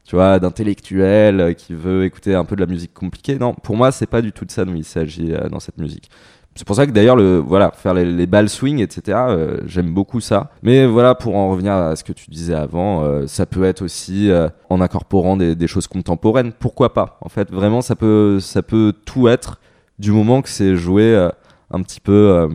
tu 0.04 0.16
vois, 0.16 0.38
d'intellectuel 0.38 1.40
euh, 1.40 1.54
qui 1.54 1.74
veut 1.74 2.06
écouter 2.06 2.36
un 2.36 2.46
peu 2.46 2.56
de 2.56 2.62
la 2.62 2.68
musique 2.68 2.94
compliquée. 2.94 3.40
Non, 3.40 3.56
pour 3.56 3.76
moi, 3.76 3.92
c'est 3.92 4.06
pas 4.06 4.22
du 4.22 4.32
tout 4.32 4.46
de 4.46 4.52
ça 4.52 4.66
dont 4.66 4.76
il 4.76 4.84
s'agit 4.84 5.34
euh, 5.34 5.50
dans 5.50 5.60
cette 5.60 5.80
musique. 5.80 6.12
c'est 6.56 6.68
pour 6.68 6.76
ça 6.76 6.86
que 6.86 6.92
d'ailleurs, 6.92 7.16
le, 7.16 7.38
voilà, 7.38 7.72
faire 7.72 7.94
les, 7.94 8.06
les 8.06 8.28
balles 8.28 8.50
swing, 8.50 8.80
etc., 8.80 9.18
j'aime 9.66 9.94
beaucoup 9.94 10.20
ça. 10.20 10.52
Mais 10.62 10.86
voilà, 10.86 11.16
pour 11.16 11.36
en 11.36 11.50
revenir 11.50 11.74
à 11.74 11.96
ce 11.96 12.04
que 12.04 12.14
tu 12.14 12.30
disais 12.30 12.54
avant, 12.54 13.28
ça 13.28 13.46
peut 13.46 13.64
être 13.64 13.82
aussi 13.82 14.30
en 14.70 14.82
incorporant 14.82 15.38
des, 15.38 15.56
des, 15.56 15.68
choses 15.68 15.88
contemporaines. 15.88 16.54
Pourquoi 16.54 16.94
pas 16.94 17.18
En 17.22 17.30
fait, 17.30 17.52
vraiment, 17.52 17.82
ça 17.82 17.96
peut, 17.96 18.40
ça 18.40 18.62
peut 18.62 18.94
tout 19.06 19.28
être 19.28 19.60
du 20.00 20.12
moment 20.12 20.42
que 20.42 20.50
c'est 20.50 20.76
joué 20.76 21.30
un 21.72 21.82
petit 21.82 22.00
peu 22.00 22.48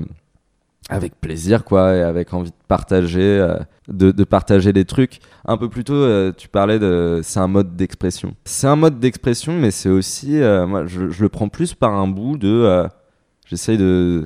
avec 0.90 1.20
plaisir, 1.20 1.64
quoi, 1.64 1.94
et 1.94 2.02
avec 2.02 2.34
envie 2.34 2.50
de 2.50 2.56
partager, 2.68 3.46
de, 3.88 4.10
de, 4.10 4.24
partager 4.24 4.72
des 4.72 4.84
trucs. 4.84 5.20
Un 5.44 5.56
peu 5.56 5.68
plus 5.68 5.84
tôt, 5.84 6.32
tu 6.32 6.48
parlais 6.48 6.78
de, 6.78 7.20
c'est 7.22 7.40
un 7.40 7.46
mode 7.46 7.76
d'expression. 7.76 8.34
C'est 8.44 8.66
un 8.66 8.76
mode 8.76 8.98
d'expression, 8.98 9.58
mais 9.58 9.70
c'est 9.70 9.88
aussi, 9.88 10.40
moi, 10.66 10.86
je, 10.86 11.00
le 11.00 11.28
prends 11.28 11.48
plus 11.48 11.74
par 11.74 11.94
un 11.94 12.08
bout 12.08 12.36
de 12.36 12.88
j'essaye 13.50 13.76
de, 13.76 14.24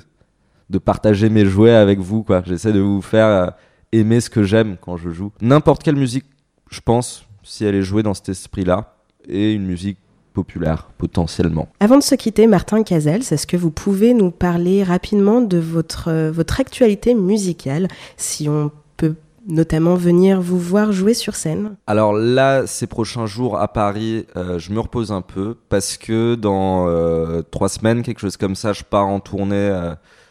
de 0.70 0.78
partager 0.78 1.30
mes 1.30 1.46
jouets 1.46 1.74
avec 1.74 1.98
vous, 1.98 2.22
quoi. 2.22 2.42
J'essaie 2.44 2.72
de 2.72 2.80
vous 2.80 3.02
faire 3.02 3.26
euh, 3.26 3.50
aimer 3.92 4.20
ce 4.20 4.30
que 4.30 4.42
j'aime 4.42 4.76
quand 4.80 4.96
je 4.96 5.10
joue. 5.10 5.32
N'importe 5.40 5.82
quelle 5.82 5.96
musique, 5.96 6.26
je 6.70 6.80
pense, 6.80 7.26
si 7.42 7.64
elle 7.64 7.74
est 7.74 7.82
jouée 7.82 8.02
dans 8.02 8.14
cet 8.14 8.28
esprit-là, 8.28 8.96
est 9.28 9.54
une 9.54 9.66
musique 9.66 9.98
populaire 10.34 10.90
potentiellement. 10.98 11.68
Avant 11.80 11.96
de 11.96 12.02
se 12.02 12.14
quitter, 12.14 12.46
Martin 12.46 12.82
Cazels, 12.82 13.22
est-ce 13.30 13.46
que 13.46 13.56
vous 13.56 13.70
pouvez 13.70 14.12
nous 14.12 14.30
parler 14.30 14.82
rapidement 14.82 15.40
de 15.40 15.56
votre, 15.56 16.08
euh, 16.08 16.30
votre 16.30 16.60
actualité 16.60 17.14
musicale, 17.14 17.88
si 18.18 18.48
on 18.48 18.70
peut 18.98 19.14
notamment 19.46 19.94
venir 19.94 20.40
vous 20.40 20.58
voir 20.58 20.92
jouer 20.92 21.14
sur 21.14 21.36
scène? 21.36 21.76
Alors 21.86 22.12
là, 22.12 22.66
ces 22.66 22.86
prochains 22.86 23.26
jours 23.26 23.58
à 23.58 23.68
Paris, 23.68 24.26
euh, 24.36 24.58
je 24.58 24.72
me 24.72 24.80
repose 24.80 25.12
un 25.12 25.22
peu 25.22 25.56
parce 25.68 25.96
que 25.96 26.34
dans 26.34 26.88
euh, 26.88 27.42
trois 27.50 27.68
semaines, 27.68 28.02
quelque 28.02 28.20
chose 28.20 28.36
comme 28.36 28.56
ça, 28.56 28.72
je 28.72 28.82
pars 28.82 29.06
en 29.06 29.20
tournée 29.20 29.72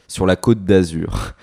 sur 0.07 0.25
la 0.25 0.35
côte 0.35 0.63
d'Azur 0.65 1.33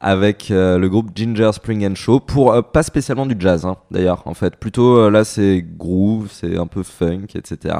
avec 0.00 0.50
euh, 0.50 0.78
le 0.78 0.88
groupe 0.88 1.10
Ginger 1.14 1.50
Spring 1.52 1.86
and 1.86 1.94
Show 1.94 2.20
pour 2.20 2.52
euh, 2.52 2.62
pas 2.62 2.82
spécialement 2.82 3.26
du 3.26 3.36
jazz 3.38 3.66
hein, 3.66 3.76
d'ailleurs 3.90 4.22
en 4.24 4.34
fait 4.34 4.56
plutôt 4.56 4.96
euh, 4.96 5.10
là 5.10 5.24
c'est 5.24 5.62
groove 5.62 6.28
c'est 6.32 6.56
un 6.56 6.66
peu 6.66 6.82
funk 6.82 7.26
etc 7.34 7.74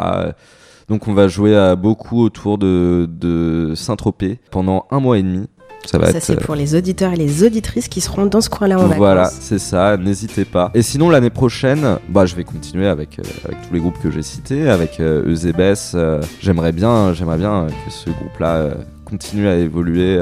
donc 0.89 1.09
on 1.09 1.15
va 1.15 1.29
jouer 1.29 1.75
beaucoup 1.79 2.23
autour 2.23 2.59
de, 2.59 3.09
de 3.09 3.75
Saint-Tropez 3.75 4.39
pendant 4.51 4.87
un 4.91 5.01
mois 5.01 5.19
et 5.19 5.23
demi 5.23 5.47
ça, 5.87 5.99
va 5.99 6.13
ça 6.13 6.21
c'est 6.21 6.37
pour 6.37 6.55
les 6.55 6.75
auditeurs 6.75 7.13
et 7.13 7.17
les 7.17 7.43
auditrices 7.43 7.89
qui 7.89 8.01
seront 8.01 8.27
dans 8.27 8.41
ce 8.41 8.51
coin-là 8.51 8.79
en 8.79 8.83
vacances. 8.83 8.97
Voilà, 8.97 9.25
c'est 9.27 9.59
ça, 9.59 9.97
n'hésitez 9.97 10.45
pas. 10.45 10.71
Et 10.75 10.83
sinon, 10.83 11.11
l'année 11.11 11.31
prochaine, 11.31 11.99
bah, 12.09 12.27
je 12.27 12.37
vais 12.37 12.45
continuer 12.45 12.87
avec, 12.87 13.19
euh, 13.19 13.23
avec 13.45 13.67
tous 13.67 13.75
les 13.75 13.81
groupes 13.81 13.99
que 14.03 14.11
j'ai 14.11 14.23
cités, 14.23 14.69
avec 14.69 15.01
euh, 15.01 15.25
Eusebes. 15.27 15.75
Euh, 15.95 16.23
j'aimerais 16.41 16.73
bien, 16.73 17.13
j'aimerais 17.15 17.39
bien 17.39 17.67
que 17.85 17.91
ce 17.91 18.11
groupe-là 18.11 18.75
continue 19.11 19.49
à 19.49 19.57
évoluer 19.57 20.19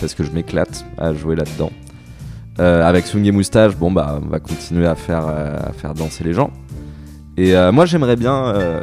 parce 0.00 0.14
que 0.14 0.24
je 0.24 0.30
m'éclate 0.30 0.84
à 0.98 1.12
jouer 1.12 1.36
là-dedans. 1.36 1.70
avec 2.58 3.06
Swing 3.06 3.26
et 3.26 3.32
Moustache, 3.32 3.76
bon, 3.76 3.92
bah, 3.92 4.18
on 4.24 4.28
va 4.28 4.40
continuer 4.40 4.86
à 4.86 4.94
faire, 4.94 5.26
à 5.26 5.72
faire 5.72 5.94
danser 5.94 6.24
les 6.24 6.32
gens. 6.32 6.50
Et 7.36 7.54
moi, 7.72 7.86
j'aimerais 7.86 8.16
bien 8.16 8.82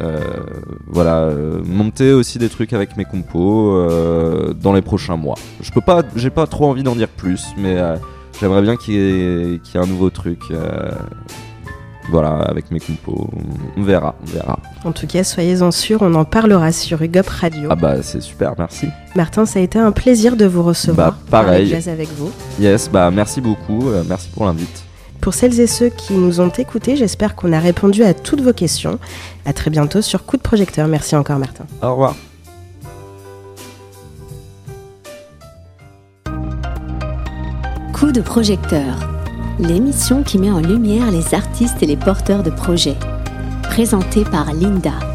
euh, 0.00 0.18
voilà, 0.88 1.20
euh, 1.20 1.62
monter 1.64 2.12
aussi 2.12 2.38
des 2.38 2.48
trucs 2.48 2.72
avec 2.72 2.96
mes 2.96 3.04
compos 3.04 3.76
euh, 3.76 4.52
dans 4.52 4.72
les 4.72 4.82
prochains 4.82 5.16
mois. 5.16 5.36
Je 5.60 5.70
peux 5.70 5.80
pas, 5.80 6.02
j'ai 6.16 6.30
pas 6.30 6.46
trop 6.46 6.66
envie 6.66 6.82
d'en 6.82 6.96
dire 6.96 7.08
plus, 7.08 7.46
mais 7.56 7.76
j'aimerais 8.40 8.62
bien 8.62 8.76
qu'il 8.76 8.94
y, 8.94 8.98
ait 8.98 9.78
un 9.78 9.86
nouveau 9.86 10.10
truc 10.10 10.40
voilà, 12.10 12.38
avec 12.42 12.70
mes 12.70 12.80
compos. 12.80 13.28
On 13.76 13.82
verra, 13.82 14.14
on 14.22 14.30
verra. 14.30 14.58
En 14.84 14.92
tout 14.92 15.06
cas, 15.06 15.24
soyez-en 15.24 15.70
sûrs, 15.70 16.02
on 16.02 16.14
en 16.14 16.24
parlera 16.24 16.72
sur 16.72 17.02
UGOP 17.02 17.28
Radio. 17.28 17.68
Ah 17.70 17.76
bah 17.76 18.02
c'est 18.02 18.20
super, 18.20 18.54
merci. 18.58 18.88
Martin, 19.16 19.46
ça 19.46 19.58
a 19.58 19.62
été 19.62 19.78
un 19.78 19.92
plaisir 19.92 20.36
de 20.36 20.44
vous 20.44 20.62
recevoir. 20.62 21.12
Bah, 21.12 21.18
pareil. 21.30 21.74
avec 21.88 22.08
vous. 22.12 22.30
Yes, 22.60 22.88
bah 22.90 23.10
merci 23.10 23.40
beaucoup, 23.40 23.84
merci 24.08 24.28
pour 24.28 24.44
l'invite. 24.46 24.84
Pour 25.24 25.32
celles 25.32 25.58
et 25.58 25.66
ceux 25.66 25.88
qui 25.88 26.12
nous 26.12 26.42
ont 26.42 26.50
écoutés, 26.50 26.96
j'espère 26.96 27.34
qu'on 27.34 27.52
a 27.54 27.58
répondu 27.58 28.04
à 28.04 28.12
toutes 28.12 28.42
vos 28.42 28.52
questions. 28.52 28.98
À 29.46 29.54
très 29.54 29.70
bientôt 29.70 30.02
sur 30.02 30.26
Coup 30.26 30.36
de 30.36 30.42
projecteur. 30.42 30.86
Merci 30.86 31.16
encore 31.16 31.38
Martin. 31.38 31.64
Au 31.82 31.92
revoir. 31.92 32.14
Coup 37.94 38.12
de 38.12 38.20
projecteur, 38.20 39.13
l'émission 39.58 40.22
qui 40.22 40.38
met 40.38 40.50
en 40.50 40.60
lumière 40.60 41.10
les 41.10 41.34
artistes 41.34 41.82
et 41.82 41.86
les 41.86 41.96
porteurs 41.96 42.42
de 42.42 42.50
projets. 42.50 42.96
Présentée 43.62 44.24
par 44.24 44.52
Linda. 44.52 45.13